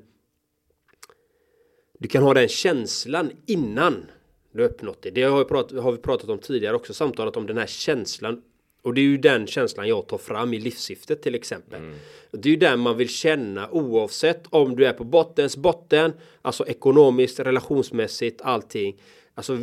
du 1.99 2.09
kan 2.09 2.23
ha 2.23 2.35
den 2.35 2.49
känslan 2.49 3.31
innan 3.47 4.07
du 4.53 4.65
uppnått 4.65 5.03
det. 5.03 5.11
Det 5.11 5.23
har, 5.23 5.45
pratat, 5.45 5.83
har 5.83 5.93
vi 5.93 5.99
pratat 5.99 6.31
om 6.31 6.39
tidigare 6.39 6.77
också. 6.77 6.95
Samtalat 6.95 7.37
om 7.37 7.47
den 7.47 7.59
här 7.59 7.67
känslan. 7.67 8.43
Och 8.83 8.95
det 8.95 9.01
är 9.01 9.03
ju 9.03 9.19
den 9.19 9.47
känslan 9.47 9.89
jag 9.89 10.07
tar 10.07 10.19
fram 10.19 10.55
i 10.55 10.59
livssyftet 10.59 11.23
till 11.23 11.35
exempel. 11.35 11.81
Mm. 11.81 11.95
Det 12.31 12.49
är 12.49 12.51
ju 12.51 12.57
den 12.57 12.81
man 12.81 12.97
vill 12.97 13.09
känna 13.09 13.71
oavsett 13.71 14.45
om 14.51 14.77
du 14.77 14.87
är 14.87 14.93
på 14.93 15.05
bottens 15.05 15.57
botten. 15.57 16.13
Alltså 16.43 16.67
ekonomiskt, 16.67 17.41
relationsmässigt, 17.41 18.41
allting. 18.43 19.01
Alltså 19.35 19.59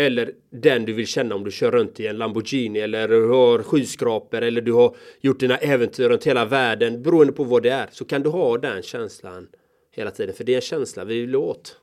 eller 0.00 0.32
den 0.50 0.84
du 0.84 0.92
vill 0.92 1.06
känna 1.06 1.34
om 1.34 1.44
du 1.44 1.50
kör 1.50 1.70
runt 1.70 2.00
i 2.00 2.06
en 2.06 2.18
Lamborghini 2.18 2.78
eller 2.78 3.08
du 3.08 3.28
har 3.28 3.62
skyskrapor 3.62 4.42
eller 4.42 4.60
du 4.60 4.72
har 4.72 4.96
gjort 5.20 5.40
dina 5.40 5.56
äventyr 5.56 6.08
runt 6.08 6.26
hela 6.26 6.44
världen 6.44 7.02
beroende 7.02 7.32
på 7.32 7.44
vad 7.44 7.62
det 7.62 7.70
är 7.70 7.88
så 7.92 8.04
kan 8.04 8.22
du 8.22 8.28
ha 8.28 8.58
den 8.58 8.82
känslan 8.82 9.48
hela 9.92 10.10
tiden 10.10 10.34
för 10.34 10.44
det 10.44 10.52
är 10.52 10.56
en 10.56 10.62
känsla 10.62 11.04
vi 11.04 11.20
vill 11.20 11.36
åt. 11.36 11.76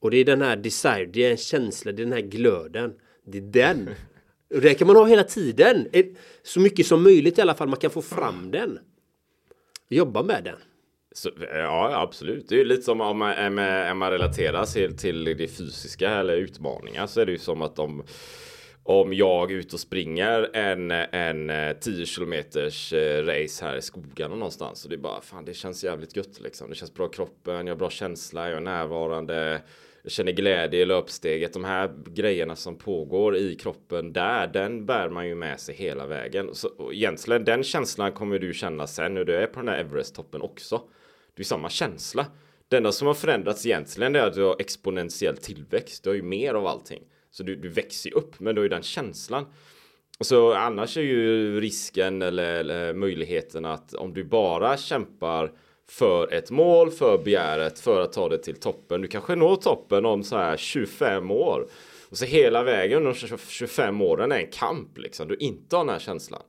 Och 0.00 0.10
det 0.10 0.16
är 0.16 0.24
den 0.24 0.42
här 0.42 0.56
desire, 0.56 1.06
det 1.06 1.24
är 1.24 1.30
en 1.30 1.36
känsla, 1.36 1.92
det 1.92 2.02
är 2.02 2.04
den 2.04 2.12
här 2.12 2.20
glöden. 2.20 2.94
Det 3.26 3.38
är 3.38 3.42
den. 3.42 3.90
Och 4.54 4.60
det 4.60 4.74
kan 4.74 4.86
man 4.86 4.96
ha 4.96 5.06
hela 5.06 5.24
tiden. 5.24 5.88
Så 6.42 6.60
mycket 6.60 6.86
som 6.86 7.02
möjligt 7.02 7.38
i 7.38 7.40
alla 7.40 7.54
fall, 7.54 7.68
man 7.68 7.78
kan 7.78 7.90
få 7.90 8.02
fram 8.02 8.50
den. 8.50 8.78
Jobba 9.88 10.22
med 10.22 10.44
den. 10.44 10.58
Så, 11.14 11.30
ja, 11.52 12.02
absolut. 12.02 12.48
Det 12.48 12.60
är 12.60 12.64
lite 12.64 12.82
som 12.82 13.00
om 13.00 13.22
eh, 13.22 13.28
man, 13.28 13.46
om 13.46 13.58
eh, 13.58 13.94
man 13.94 14.10
relaterar 14.10 14.64
till, 14.64 14.96
till 14.96 15.24
det 15.24 15.48
fysiska 15.48 16.10
eller 16.10 16.36
utmaningar 16.36 17.06
så 17.06 17.20
är 17.20 17.26
det 17.26 17.32
ju 17.32 17.38
som 17.38 17.62
att 17.62 17.78
om 17.78 18.02
om 18.84 19.12
jag 19.12 19.52
är 19.52 19.56
ute 19.56 19.76
och 19.76 19.80
springer 19.80 20.56
en, 20.56 20.90
en 20.90 21.50
eh, 21.50 21.76
10 21.76 22.06
kilometers 22.06 22.92
race 23.22 23.64
här 23.64 23.76
i 23.76 23.82
skogarna 23.82 24.34
någonstans 24.34 24.84
och 24.84 24.90
det 24.90 24.96
är 24.96 24.98
bara 24.98 25.20
fan 25.20 25.44
det 25.44 25.54
känns 25.54 25.84
jävligt 25.84 26.16
gött 26.16 26.40
liksom. 26.40 26.68
Det 26.68 26.74
känns 26.74 26.94
bra 26.94 27.06
i 27.06 27.14
kroppen, 27.14 27.66
jag 27.66 27.74
har 27.74 27.78
bra 27.78 27.90
känsla, 27.90 28.48
jag 28.48 28.56
är 28.56 28.60
närvarande. 28.60 29.62
Jag 30.04 30.12
känner 30.12 30.32
glädje 30.32 30.80
i 30.80 30.84
löpsteget. 30.84 31.52
De 31.52 31.64
här 31.64 31.90
grejerna 32.06 32.56
som 32.56 32.78
pågår 32.78 33.36
i 33.36 33.54
kroppen 33.54 34.12
där, 34.12 34.46
den 34.46 34.86
bär 34.86 35.08
man 35.08 35.28
ju 35.28 35.34
med 35.34 35.60
sig 35.60 35.74
hela 35.74 36.06
vägen. 36.06 36.54
Så 36.54 36.92
egentligen 36.92 37.44
den 37.44 37.62
känslan 37.62 38.12
kommer 38.12 38.38
du 38.38 38.54
känna 38.54 38.86
sen 38.86 39.14
när 39.14 39.24
du 39.24 39.36
är 39.36 39.46
på 39.46 39.60
den 39.60 39.68
här 39.68 39.78
Everest-toppen 39.78 40.40
också. 40.40 40.80
Det 41.36 41.42
är 41.42 41.44
samma 41.44 41.70
känsla. 41.70 42.26
Det 42.68 42.76
enda 42.76 42.92
som 42.92 43.06
har 43.06 43.14
förändrats 43.14 43.66
egentligen 43.66 44.16
är 44.16 44.20
att 44.20 44.34
du 44.34 44.42
har 44.42 44.56
exponentiell 44.58 45.36
tillväxt. 45.36 46.04
Du 46.04 46.10
har 46.10 46.14
ju 46.14 46.22
mer 46.22 46.54
av 46.54 46.66
allting. 46.66 47.02
Så 47.30 47.42
du, 47.42 47.56
du 47.56 47.68
växer 47.68 48.10
ju 48.10 48.16
upp, 48.16 48.40
men 48.40 48.54
du 48.54 48.60
har 48.60 48.64
ju 48.64 48.68
den 48.68 48.82
känslan. 48.82 49.46
Så 50.20 50.54
annars 50.54 50.96
är 50.96 51.02
ju 51.02 51.60
risken 51.60 52.22
eller, 52.22 52.54
eller 52.54 52.94
möjligheten 52.94 53.64
att 53.64 53.94
om 53.94 54.14
du 54.14 54.24
bara 54.24 54.76
kämpar 54.76 55.52
för 55.88 56.32
ett 56.32 56.50
mål, 56.50 56.90
för 56.90 57.18
begäret, 57.18 57.80
för 57.80 58.00
att 58.00 58.12
ta 58.12 58.28
det 58.28 58.38
till 58.38 58.60
toppen. 58.60 59.02
Du 59.02 59.08
kanske 59.08 59.34
når 59.34 59.56
toppen 59.56 60.06
om 60.06 60.24
så 60.24 60.36
här 60.36 60.56
25 60.56 61.30
år. 61.30 61.66
Och 62.10 62.18
så 62.18 62.24
hela 62.24 62.62
vägen 62.62 63.04
de 63.04 63.14
25 63.48 64.02
åren 64.02 64.32
är 64.32 64.36
en 64.36 64.50
kamp 64.50 64.98
liksom. 64.98 65.28
Du 65.28 65.36
inte 65.36 65.76
har 65.76 65.84
den 65.84 65.92
här 65.92 65.98
känslan 65.98 66.42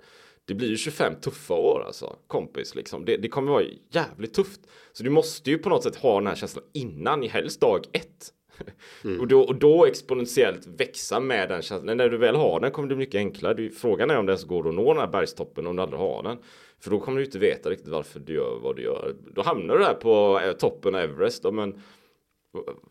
det 0.45 0.53
blir 0.53 0.69
ju 0.69 0.77
25 0.77 1.15
tuffa 1.21 1.53
år 1.53 1.83
alltså, 1.85 2.15
kompis 2.27 2.75
liksom. 2.75 3.05
Det, 3.05 3.17
det 3.17 3.27
kommer 3.27 3.51
vara 3.51 3.63
jävligt 3.91 4.33
tufft. 4.33 4.61
Så 4.93 5.03
du 5.03 5.09
måste 5.09 5.49
ju 5.49 5.57
på 5.57 5.69
något 5.69 5.83
sätt 5.83 5.95
ha 5.95 6.19
den 6.19 6.27
här 6.27 6.35
känslan 6.35 6.65
innan, 6.73 7.23
i 7.23 7.27
helst 7.27 7.61
dag 7.61 7.85
ett. 7.91 8.33
Mm. 9.03 9.19
och, 9.19 9.27
då, 9.27 9.41
och 9.41 9.55
då 9.55 9.85
exponentiellt 9.85 10.67
växa 10.67 11.19
med 11.19 11.49
den 11.49 11.61
känslan. 11.61 11.97
När 11.97 12.09
du 12.09 12.17
väl 12.17 12.35
har 12.35 12.59
den 12.59 12.71
kommer 12.71 12.89
det 12.89 12.95
bli 12.95 13.05
mycket 13.05 13.19
enklare. 13.19 13.53
Du, 13.53 13.69
frågan 13.69 14.09
är 14.09 14.17
om 14.17 14.25
det 14.25 14.31
ens 14.31 14.43
går 14.43 14.69
att 14.69 14.75
nå 14.75 14.93
den 14.93 15.01
här 15.01 15.07
bergstoppen 15.07 15.67
om 15.67 15.75
du 15.75 15.81
aldrig 15.81 15.99
har 15.99 16.23
den. 16.23 16.37
För 16.79 16.91
då 16.91 16.99
kommer 16.99 17.19
du 17.19 17.25
inte 17.25 17.39
veta 17.39 17.69
riktigt 17.69 17.87
varför 17.87 18.19
du 18.19 18.33
gör 18.33 18.59
vad 18.61 18.75
du 18.75 18.81
gör. 18.81 19.15
Då 19.35 19.41
hamnar 19.41 19.77
du 19.77 19.83
där 19.83 19.93
på 19.93 20.39
eh, 20.43 20.51
toppen 20.51 20.95
av 20.95 21.01
Everest. 21.01 21.45
Och 21.45 21.53
men 21.53 21.81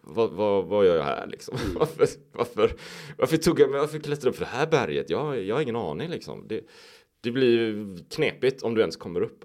vad, 0.02 0.30
vad, 0.30 0.64
vad 0.64 0.86
gör 0.86 0.96
jag 0.96 1.04
här 1.04 1.26
liksom? 1.26 1.56
Mm. 1.64 1.74
varför, 1.78 2.06
varför, 2.32 2.72
varför 3.18 3.36
tog 3.36 3.60
jag 3.60 3.70
mig, 3.70 3.80
varför 3.80 3.98
klättrade 3.98 4.30
upp 4.30 4.36
för 4.36 4.44
det 4.44 4.50
här 4.50 4.66
berget? 4.66 5.10
Jag, 5.10 5.42
jag 5.42 5.54
har 5.54 5.62
ingen 5.62 5.76
aning 5.76 6.10
liksom. 6.10 6.48
Det, 6.48 6.60
det 7.22 7.30
blir 7.30 7.96
knepigt 8.10 8.62
om 8.62 8.74
du 8.74 8.80
ens 8.80 8.96
kommer 8.96 9.20
upp. 9.20 9.44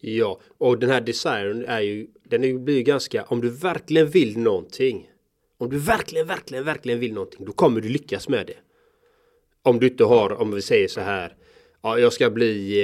Ja, 0.00 0.40
och 0.58 0.78
den 0.78 0.90
här 0.90 1.00
desiren 1.00 1.64
är 1.64 1.80
ju, 1.80 2.06
den 2.24 2.64
blir 2.64 2.76
ju 2.76 2.82
ganska, 2.82 3.24
om 3.24 3.40
du 3.40 3.50
verkligen 3.50 4.06
vill 4.06 4.38
någonting. 4.38 5.10
Om 5.58 5.70
du 5.70 5.78
verkligen, 5.78 6.26
verkligen, 6.26 6.64
verkligen 6.64 7.00
vill 7.00 7.14
någonting, 7.14 7.44
då 7.44 7.52
kommer 7.52 7.80
du 7.80 7.88
lyckas 7.88 8.28
med 8.28 8.46
det. 8.46 8.56
Om 9.62 9.80
du 9.80 9.88
inte 9.88 10.04
har, 10.04 10.32
om 10.32 10.50
vi 10.50 10.62
säger 10.62 10.88
så 10.88 11.00
här, 11.00 11.36
ja, 11.82 11.98
jag 11.98 12.12
ska 12.12 12.30
bli, 12.30 12.80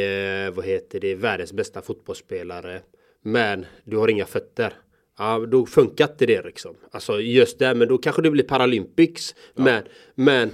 eh, 0.47 0.55
vad 0.55 0.65
heter 0.65 1.01
det, 1.01 1.15
världens 1.15 1.53
bästa 1.53 1.83
fotbollsspelare. 1.83 2.81
Men 3.23 3.67
du 3.85 3.97
har 3.97 4.09
inga 4.09 4.27
fötter. 4.27 4.75
Ja, 5.19 5.47
då 5.49 5.67
funkar 5.67 6.09
inte 6.09 6.27
det 6.27 6.43
liksom. 6.43 6.77
Alltså 6.91 7.21
just 7.21 7.59
det, 7.59 7.75
men 7.75 7.89
då 7.89 7.99
kanske 7.99 8.23
det 8.23 8.31
blir 8.31 8.45
Paralympics. 8.45 9.35
Ja. 9.55 9.65
Men, 9.65 9.83
men 10.15 10.51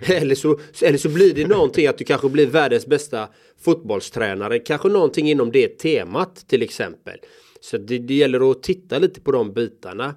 eller, 0.06 0.34
så, 0.34 0.58
eller 0.82 0.98
så 0.98 1.08
blir 1.08 1.34
det 1.34 1.46
någonting 1.46 1.86
att 1.86 1.98
du 1.98 2.04
kanske 2.04 2.28
blir 2.28 2.46
världens 2.46 2.86
bästa 2.86 3.28
fotbollstränare. 3.60 4.58
Kanske 4.58 4.88
någonting 4.88 5.30
inom 5.30 5.52
det 5.52 5.68
temat 5.68 6.48
till 6.48 6.62
exempel. 6.62 7.18
Så 7.60 7.78
det, 7.78 7.98
det 7.98 8.14
gäller 8.14 8.50
att 8.50 8.62
titta 8.62 8.98
lite 8.98 9.20
på 9.20 9.32
de 9.32 9.52
bitarna. 9.52 10.14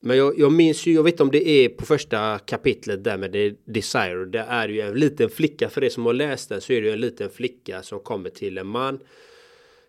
Men 0.00 0.16
jag, 0.16 0.38
jag 0.38 0.52
minns 0.52 0.86
ju, 0.86 0.94
jag 0.94 1.02
vet 1.02 1.20
om 1.20 1.30
det 1.30 1.48
är 1.48 1.68
på 1.68 1.86
första 1.86 2.38
kapitlet 2.38 3.04
där 3.04 3.16
med 3.16 3.32
det 3.32 3.54
Desire. 3.64 4.24
Det 4.24 4.38
är 4.38 4.68
ju 4.68 4.80
en 4.80 4.94
liten 4.94 5.30
flicka, 5.30 5.68
för 5.68 5.80
det 5.80 5.90
som 5.90 6.06
har 6.06 6.12
läst 6.12 6.48
den 6.48 6.60
så 6.60 6.72
är 6.72 6.80
det 6.80 6.86
ju 6.86 6.92
en 6.92 7.00
liten 7.00 7.30
flicka 7.30 7.82
som 7.82 8.00
kommer 8.00 8.30
till 8.30 8.58
en 8.58 8.66
man. 8.66 9.00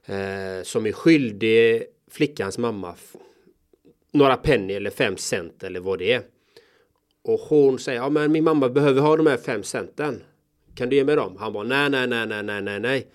Eh, 0.05 0.63
som 0.63 0.85
är 0.85 0.91
skyldig 0.91 1.83
flickans 2.09 2.57
mamma 2.57 2.95
några 4.11 4.37
penny 4.37 4.73
eller 4.73 4.89
fem 4.89 5.17
cent 5.17 5.63
eller 5.63 5.79
vad 5.79 5.99
det 5.99 6.13
är. 6.13 6.21
Och 7.23 7.39
hon 7.39 7.79
säger, 7.79 7.99
ja 7.99 8.09
men 8.09 8.31
min 8.31 8.43
mamma 8.43 8.69
behöver 8.69 9.01
ha 9.01 9.17
de 9.17 9.27
här 9.27 9.37
fem 9.37 9.63
centen. 9.63 10.23
Kan 10.75 10.89
du 10.89 10.95
ge 10.95 11.03
mig 11.03 11.15
dem? 11.15 11.37
Han 11.39 11.53
bara, 11.53 11.63
nej, 11.63 11.89
nej, 11.89 12.07
nej, 12.07 12.27
nej, 12.27 12.43
nej, 12.43 12.61
nej, 12.61 12.79
nej. 12.79 13.07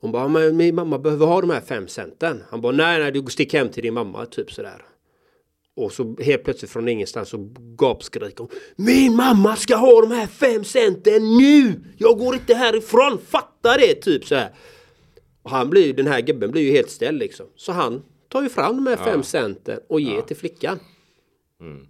Hon 0.00 0.12
bara, 0.12 0.28
men 0.28 0.56
min 0.56 0.74
mamma 0.74 0.98
behöver 0.98 1.26
ha 1.26 1.40
de 1.40 1.50
här 1.50 1.60
fem 1.60 1.88
centen. 1.88 2.42
Han 2.50 2.60
bara, 2.60 2.72
nej, 2.72 3.00
nej, 3.00 3.12
du 3.12 3.22
stick 3.22 3.54
hem 3.54 3.68
till 3.68 3.82
din 3.82 3.94
mamma, 3.94 4.26
typ 4.26 4.52
sådär. 4.52 4.84
Och 5.76 5.92
så 5.92 6.16
helt 6.22 6.44
plötsligt 6.44 6.70
från 6.70 6.88
ingenstans 6.88 7.28
så 7.28 7.50
gapskriker 7.78 8.38
hon 8.38 8.48
Min 8.76 9.16
mamma 9.16 9.56
ska 9.56 9.76
ha 9.76 10.00
de 10.00 10.10
här 10.10 10.26
fem 10.26 10.64
centen 10.64 11.36
nu! 11.38 11.80
Jag 11.98 12.18
går 12.18 12.34
inte 12.34 12.54
härifrån, 12.54 13.18
fatta 13.28 13.76
det! 13.76 13.94
Typ 13.94 14.24
så 14.24 14.34
här. 14.34 14.54
Och 15.42 15.50
han 15.50 15.70
blir 15.70 15.94
den 15.94 16.06
här 16.06 16.20
gubben 16.20 16.50
blir 16.50 16.62
ju 16.62 16.70
helt 16.70 16.90
ställd 16.90 17.18
liksom. 17.18 17.46
Så 17.56 17.72
han 17.72 18.02
tar 18.28 18.42
ju 18.42 18.48
fram 18.48 18.76
de 18.76 18.86
här 18.86 18.96
fem 18.96 19.16
ja. 19.16 19.22
centen 19.22 19.80
och 19.88 20.00
ger 20.00 20.14
ja. 20.14 20.22
till 20.22 20.36
flickan. 20.36 20.78
Mm. 21.60 21.86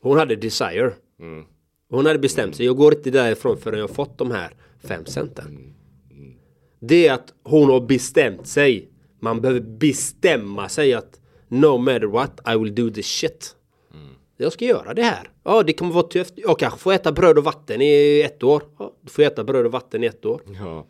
Hon 0.00 0.18
hade 0.18 0.36
desire. 0.36 0.92
Mm. 1.20 1.44
Hon 1.90 2.06
hade 2.06 2.18
bestämt 2.18 2.56
sig. 2.56 2.66
Jag 2.66 2.76
går 2.76 2.94
inte 2.94 3.10
därifrån 3.10 3.56
förrän 3.56 3.80
jag 3.80 3.90
fått 3.90 4.18
de 4.18 4.30
här 4.30 4.54
fem 4.82 5.06
centen. 5.06 5.46
Mm. 5.46 5.74
mm. 6.10 6.34
Det 6.80 7.06
är 7.06 7.12
att 7.12 7.34
hon 7.42 7.70
har 7.70 7.80
bestämt 7.80 8.46
sig. 8.46 8.88
Man 9.20 9.40
behöver 9.40 9.60
bestämma 9.60 10.68
sig 10.68 10.94
att 10.94 11.20
No 11.48 11.78
matter 11.78 12.06
what 12.06 12.40
I 12.54 12.58
will 12.58 12.74
do 12.74 12.90
this 12.90 13.06
shit. 13.06 13.56
Mm. 13.94 14.14
Jag 14.36 14.52
ska 14.52 14.64
göra 14.64 14.94
det 14.94 15.02
här. 15.02 15.30
Ja, 15.44 15.62
det 15.62 15.72
kommer 15.72 15.92
vara 15.92 16.06
tufft. 16.06 16.34
Jag 16.36 16.58
kanske 16.58 16.78
får 16.78 16.92
äta 16.92 17.12
bröd 17.12 17.38
och 17.38 17.44
vatten 17.44 17.82
i 17.82 18.22
ett 18.24 18.42
år. 18.42 18.62
Ja, 18.78 18.92
du 19.00 19.10
får 19.10 19.22
äta 19.22 19.44
bröd 19.44 19.66
och 19.66 19.72
vatten 19.72 20.04
i 20.04 20.06
ett 20.06 20.24
år. 20.24 20.40
Ja. 20.60 20.86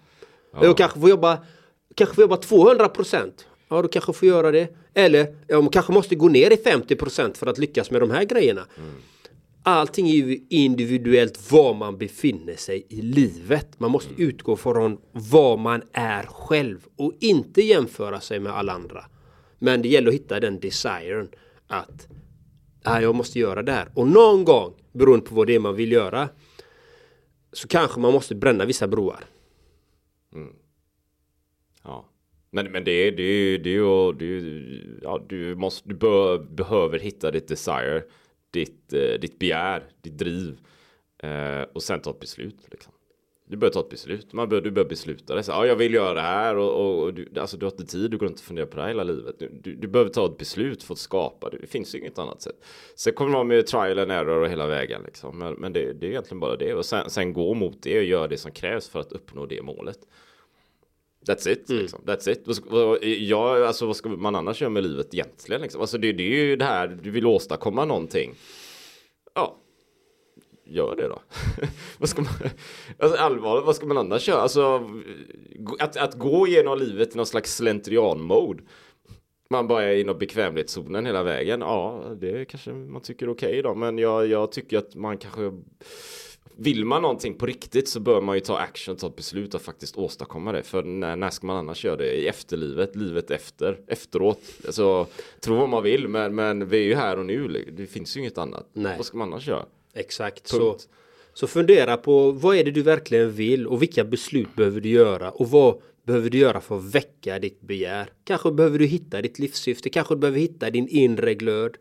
Ja. 0.54 0.64
Jag 0.64 0.76
kanske 0.76 1.00
får 1.00 1.10
jobba 1.10 1.38
kanske 1.94 2.14
får 2.14 2.22
jobba 2.22 2.36
200 2.36 2.88
procent. 2.88 3.46
Ja, 3.68 3.82
du 3.82 3.88
kanske 3.88 4.12
får 4.12 4.28
göra 4.28 4.50
det. 4.50 4.68
Eller 4.94 5.36
ja, 5.46 5.60
man 5.60 5.70
kanske 5.70 5.92
måste 5.92 6.14
gå 6.14 6.28
ner 6.28 6.50
i 6.50 6.56
50% 6.56 7.36
för 7.36 7.46
att 7.46 7.58
lyckas 7.58 7.90
med 7.90 8.00
de 8.00 8.10
här 8.10 8.24
grejerna. 8.24 8.66
Mm. 8.76 8.90
Allting 9.62 10.08
är 10.08 10.14
ju 10.14 10.46
individuellt 10.50 11.52
var 11.52 11.74
man 11.74 11.98
befinner 11.98 12.56
sig 12.56 12.86
i 12.88 13.02
livet. 13.02 13.80
Man 13.80 13.90
måste 13.90 14.14
mm. 14.14 14.28
utgå 14.28 14.56
från 14.56 14.98
vad 15.12 15.58
man 15.58 15.82
är 15.92 16.22
själv 16.22 16.86
och 16.96 17.12
inte 17.20 17.62
jämföra 17.62 18.20
sig 18.20 18.40
med 18.40 18.52
alla 18.52 18.72
andra. 18.72 19.04
Men 19.58 19.82
det 19.82 19.88
gäller 19.88 20.08
att 20.08 20.14
hitta 20.14 20.40
den 20.40 20.60
desiren 20.60 21.28
att 21.66 22.08
ja, 22.82 23.00
jag 23.00 23.14
måste 23.14 23.38
göra 23.38 23.62
det 23.62 23.72
här. 23.72 23.88
Och 23.94 24.08
någon 24.08 24.44
gång, 24.44 24.74
beroende 24.92 25.26
på 25.26 25.34
vad 25.34 25.46
det 25.46 25.54
är 25.54 25.58
man 25.58 25.76
vill 25.76 25.92
göra, 25.92 26.28
så 27.52 27.68
kanske 27.68 28.00
man 28.00 28.12
måste 28.12 28.34
bränna 28.34 28.64
vissa 28.64 28.88
broar. 28.88 29.24
Mm. 30.34 30.56
Ja. 31.82 32.04
Men, 32.50 32.72
men 32.72 32.84
det 32.84 32.90
är 32.92 33.12
det 33.12 33.58
det 33.58 34.12
det 34.12 34.98
ja, 35.02 35.24
du 35.28 35.54
måste, 35.54 35.88
du 35.88 35.94
bör, 35.94 36.38
behöver 36.38 36.98
hitta 36.98 37.30
ditt 37.30 37.48
desire. 37.48 38.02
ditt, 38.54 38.92
eh, 38.92 39.20
ditt 39.20 39.38
begär, 39.38 39.82
ditt 40.02 40.18
driv 40.18 40.58
eh, 41.18 41.62
och 41.62 41.82
sen 41.82 42.00
ta 42.00 42.10
ett 42.10 42.20
beslut. 42.20 42.68
Liksom. 42.70 42.92
Du 43.46 43.56
bör 43.56 43.70
ta 43.70 43.80
ett 43.80 43.88
beslut. 43.88 44.32
Man 44.32 44.48
bör, 44.48 44.60
du 44.60 44.70
bör 44.70 44.84
besluta 44.84 45.34
dig. 45.34 45.44
Ja, 45.46 45.66
jag 45.66 45.76
vill 45.76 45.94
göra 45.94 46.14
det 46.14 46.20
här 46.20 46.56
och, 46.56 46.72
och, 46.72 47.02
och 47.02 47.14
du, 47.14 47.28
alltså, 47.40 47.56
du 47.56 47.66
har 47.66 47.70
inte 47.70 47.86
tid. 47.86 48.10
Du 48.10 48.18
går 48.18 48.28
inte 48.28 48.42
fundera 48.42 48.66
på 48.66 48.76
det 48.76 48.82
här 48.82 48.88
hela 48.88 49.04
livet. 49.04 49.38
Du, 49.38 49.48
du, 49.62 49.74
du 49.74 49.88
behöver 49.88 50.10
ta 50.10 50.26
ett 50.26 50.38
beslut 50.38 50.82
för 50.82 50.92
att 50.92 50.98
skapa. 50.98 51.50
Det 51.50 51.66
finns 51.66 51.94
ju 51.94 51.98
inget 51.98 52.18
annat 52.18 52.42
sätt. 52.42 52.56
Sen 52.94 53.12
kommer 53.12 53.30
man 53.30 53.46
med 53.46 53.66
trial 53.66 53.98
and 53.98 54.12
error 54.12 54.42
och 54.42 54.48
hela 54.48 54.66
vägen 54.66 55.02
liksom. 55.04 55.38
Men, 55.38 55.54
men 55.54 55.72
det, 55.72 55.92
det, 55.92 56.06
är 56.06 56.10
egentligen 56.10 56.40
bara 56.40 56.56
det 56.56 56.74
och 56.74 56.84
sen, 56.84 57.10
sen 57.10 57.32
gå 57.32 57.54
mot 57.54 57.82
det 57.82 57.98
och 57.98 58.04
göra 58.04 58.28
det 58.28 58.36
som 58.36 58.52
krävs 58.52 58.88
för 58.88 59.00
att 59.00 59.12
uppnå 59.12 59.46
det 59.46 59.62
målet. 59.62 59.98
That's 61.26 61.48
it. 61.48 61.70
Mm. 61.70 61.82
Liksom. 61.82 62.00
That's 62.04 62.30
it. 62.30 63.20
Ja, 63.20 63.66
alltså, 63.66 63.86
vad 63.86 63.96
ska 63.96 64.08
man 64.08 64.34
annars 64.34 64.60
göra 64.60 64.70
med 64.70 64.82
livet 64.82 65.14
egentligen? 65.14 65.62
Liksom? 65.62 65.80
Alltså, 65.80 65.98
det, 65.98 66.12
det 66.12 66.22
är 66.22 66.44
ju 66.44 66.56
det 66.56 66.64
här, 66.64 66.98
du 67.02 67.10
vill 67.10 67.26
åstadkomma 67.26 67.84
någonting. 67.84 68.34
Gör 70.66 70.96
det 70.96 71.08
då. 71.08 71.22
vad 71.98 72.08
ska 72.08 72.22
man, 72.22 72.32
alltså 72.98 73.18
allvarligt, 73.18 73.66
vad 73.66 73.76
ska 73.76 73.86
man 73.86 73.98
annars 73.98 74.28
göra? 74.28 74.40
Alltså, 74.40 74.90
att, 75.78 75.96
att 75.96 76.14
gå 76.14 76.46
igenom 76.46 76.78
livet 76.78 77.14
i 77.14 77.16
någon 77.16 77.26
slags 77.26 77.56
slentrian-mode. 77.56 78.62
Man 79.50 79.66
bara 79.66 79.84
är 79.84 79.96
inom 79.96 80.18
bekvämlighetszonen 80.18 81.06
hela 81.06 81.22
vägen. 81.22 81.60
Ja, 81.60 82.02
det 82.20 82.44
kanske 82.44 82.72
man 82.72 83.02
tycker 83.02 83.26
är 83.26 83.30
okej 83.30 83.48
okay 83.48 83.62
då, 83.62 83.74
men 83.74 83.98
jag, 83.98 84.26
jag 84.26 84.52
tycker 84.52 84.78
att 84.78 84.94
man 84.94 85.18
kanske 85.18 85.52
vill 86.56 86.84
man 86.84 87.02
någonting 87.02 87.34
på 87.34 87.46
riktigt 87.46 87.88
så 87.88 88.00
bör 88.00 88.20
man 88.20 88.34
ju 88.36 88.40
ta 88.40 88.58
action, 88.58 88.96
ta 88.96 89.06
ett 89.06 89.16
beslut 89.16 89.54
och 89.54 89.62
faktiskt 89.62 89.96
åstadkomma 89.96 90.52
det. 90.52 90.62
För 90.62 90.82
när, 90.82 91.16
när 91.16 91.30
ska 91.30 91.46
man 91.46 91.56
annars 91.56 91.84
göra 91.84 91.96
det? 91.96 92.14
I 92.14 92.28
efterlivet, 92.28 92.96
livet 92.96 93.30
efter, 93.30 93.80
efteråt. 93.86 94.40
Alltså, 94.66 95.06
tro 95.40 95.56
vad 95.56 95.68
man 95.68 95.82
vill, 95.82 96.08
men, 96.08 96.34
men 96.34 96.68
vi 96.68 96.78
är 96.78 96.82
ju 96.82 96.94
här 96.94 97.18
och 97.18 97.26
nu. 97.26 97.64
Det 97.72 97.86
finns 97.86 98.16
ju 98.16 98.20
inget 98.20 98.38
annat. 98.38 98.70
Nej. 98.72 98.96
Vad 98.96 99.06
ska 99.06 99.16
man 99.16 99.32
annars 99.32 99.48
göra? 99.48 99.66
Exakt 99.94 100.48
så. 100.48 100.76
Så 101.34 101.46
fundera 101.46 101.96
på 101.96 102.30
vad 102.30 102.56
är 102.56 102.64
det 102.64 102.70
du 102.70 102.82
verkligen 102.82 103.32
vill 103.32 103.66
och 103.66 103.82
vilka 103.82 104.04
beslut 104.04 104.56
behöver 104.56 104.80
du 104.80 104.88
göra 104.88 105.30
och 105.30 105.50
vad 105.50 105.80
behöver 106.06 106.30
du 106.30 106.38
göra 106.38 106.60
för 106.60 106.76
att 106.78 106.94
väcka 106.94 107.38
ditt 107.38 107.60
begär. 107.60 108.10
Kanske 108.24 108.52
behöver 108.52 108.78
du 108.78 108.86
hitta 108.86 109.22
ditt 109.22 109.38
livssyfte, 109.38 109.90
kanske 109.90 110.14
du 110.14 110.18
behöver 110.18 110.38
hitta 110.38 110.70
din 110.70 110.88
inre 110.88 111.34
glöd. 111.34 111.76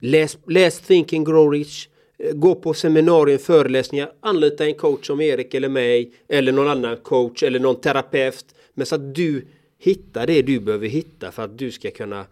Läs, 0.00 0.38
läs 0.46 0.80
Think 0.80 1.12
and 1.12 1.26
Grow 1.26 1.50
Rich. 1.50 1.88
Gå 2.32 2.54
på 2.54 2.74
seminarier, 2.74 3.38
föreläsningar, 3.38 4.12
anlita 4.20 4.66
en 4.66 4.74
coach 4.74 5.06
som 5.06 5.20
Erik 5.20 5.54
eller 5.54 5.68
mig 5.68 6.12
eller 6.28 6.52
någon 6.52 6.68
annan 6.68 6.96
coach 6.96 7.42
eller 7.42 7.58
någon 7.58 7.80
terapeut. 7.80 8.54
Men 8.74 8.86
så 8.86 8.94
att 8.94 9.14
du 9.14 9.46
hittar 9.78 10.26
det 10.26 10.42
du 10.42 10.60
behöver 10.60 10.88
hitta 10.88 11.32
för 11.32 11.42
att 11.42 11.58
du 11.58 11.70
ska 11.70 11.90
kunna 11.90 12.26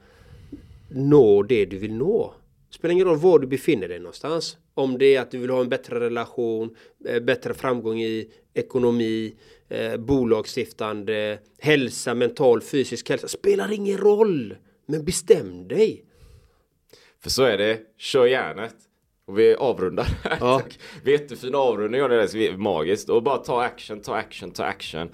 nå 0.89 1.43
det 1.43 1.65
du 1.65 1.79
vill 1.79 1.95
nå. 1.95 2.35
Spelar 2.71 2.93
ingen 2.93 3.07
roll 3.07 3.19
var 3.19 3.39
du 3.39 3.47
befinner 3.47 3.89
dig 3.89 3.99
någonstans. 3.99 4.57
Om 4.75 4.99
det 4.99 5.17
är 5.17 5.21
att 5.21 5.31
du 5.31 5.39
vill 5.39 5.51
ha 5.51 5.61
en 5.61 5.69
bättre 5.69 6.01
relation, 6.01 6.77
eh, 7.09 7.23
bättre 7.23 7.55
framgång 7.55 8.01
i 8.01 8.31
ekonomi, 8.55 9.35
eh, 9.69 9.97
bolagsstiftande, 9.97 11.39
hälsa, 11.59 12.15
mental, 12.15 12.63
fysisk 12.63 13.09
hälsa. 13.11 13.29
Spelar 13.29 13.73
ingen 13.73 13.99
roll. 13.99 14.57
Men 14.87 15.05
bestäm 15.05 15.69
dig. 15.69 16.05
För 17.23 17.31
så 17.31 17.43
är 17.43 17.59
det. 17.59 17.81
Kör 17.99 18.27
järnet. 18.27 18.75
Och 19.27 19.39
vi 19.39 19.55
avrundar. 19.55 20.07
Ja. 20.41 20.63
Vi 21.05 21.13
jättefin 21.13 21.55
avrundning 21.55 22.03
av 22.03 22.09
det 22.09 22.17
där, 22.17 22.57
magiskt. 22.57 23.09
Och 23.09 23.23
bara 23.23 23.39
ta 23.39 23.63
action, 23.63 24.01
ta 24.01 24.15
action, 24.15 24.51
ta 24.51 24.65
action. 24.65 25.09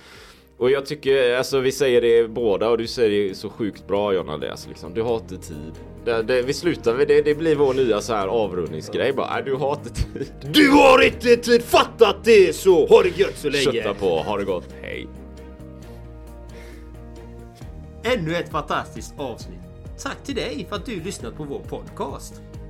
Och 0.59 0.71
jag 0.71 0.87
tycker, 0.87 1.37
alltså 1.37 1.61
vi 1.61 1.73
säger 1.73 2.01
det 2.01 2.29
båda 2.29 2.69
och 2.69 2.79
du 2.79 2.87
säger 2.87 3.29
det 3.29 3.35
så 3.35 3.51
sjukt 3.51 3.87
bra 3.87 4.14
John 4.14 4.29
Andreas. 4.29 4.66
Liksom. 4.69 4.95
Du 4.95 5.03
har 5.03 5.16
inte 5.16 5.37
tid. 5.37 5.73
Det, 6.05 6.23
det, 6.23 6.42
vi 6.42 6.55
slutar 6.55 6.95
med 6.95 7.09
det, 7.09 7.23
det 7.23 7.35
blir 7.35 7.57
vår 7.57 7.75
nya 7.75 8.01
så 8.01 8.14
här 8.14 8.27
avrundningsgrej 8.27 9.12
bara. 9.12 9.35
Nej, 9.35 9.42
du 9.45 9.55
har 9.55 9.73
inte 9.73 9.90
tid. 9.90 10.33
Du 10.53 10.71
har 10.71 11.05
inte 11.05 11.37
tid! 11.37 11.62
Fatta 11.62 12.09
att 12.09 12.25
det 12.25 12.49
är 12.49 12.53
så! 12.53 12.87
Ha 12.87 13.03
det 13.03 13.19
gött 13.19 13.37
så 13.37 13.49
länge! 13.49 13.62
Kötta 13.73 13.95
på, 13.95 14.19
ha 14.19 14.37
det 14.37 14.45
gott, 14.45 14.69
hej! 14.83 15.09
Ännu 18.03 18.37
ett 18.37 18.51
fantastiskt 18.51 19.14
avsnitt. 19.19 19.59
Tack 20.03 20.23
till 20.25 20.35
dig 20.35 20.66
för 20.69 20.77
att 20.77 20.87
du 20.87 21.03
lyssnat 21.03 21.37
på 21.37 21.45
vår 21.45 21.61
podcast. 21.61 22.42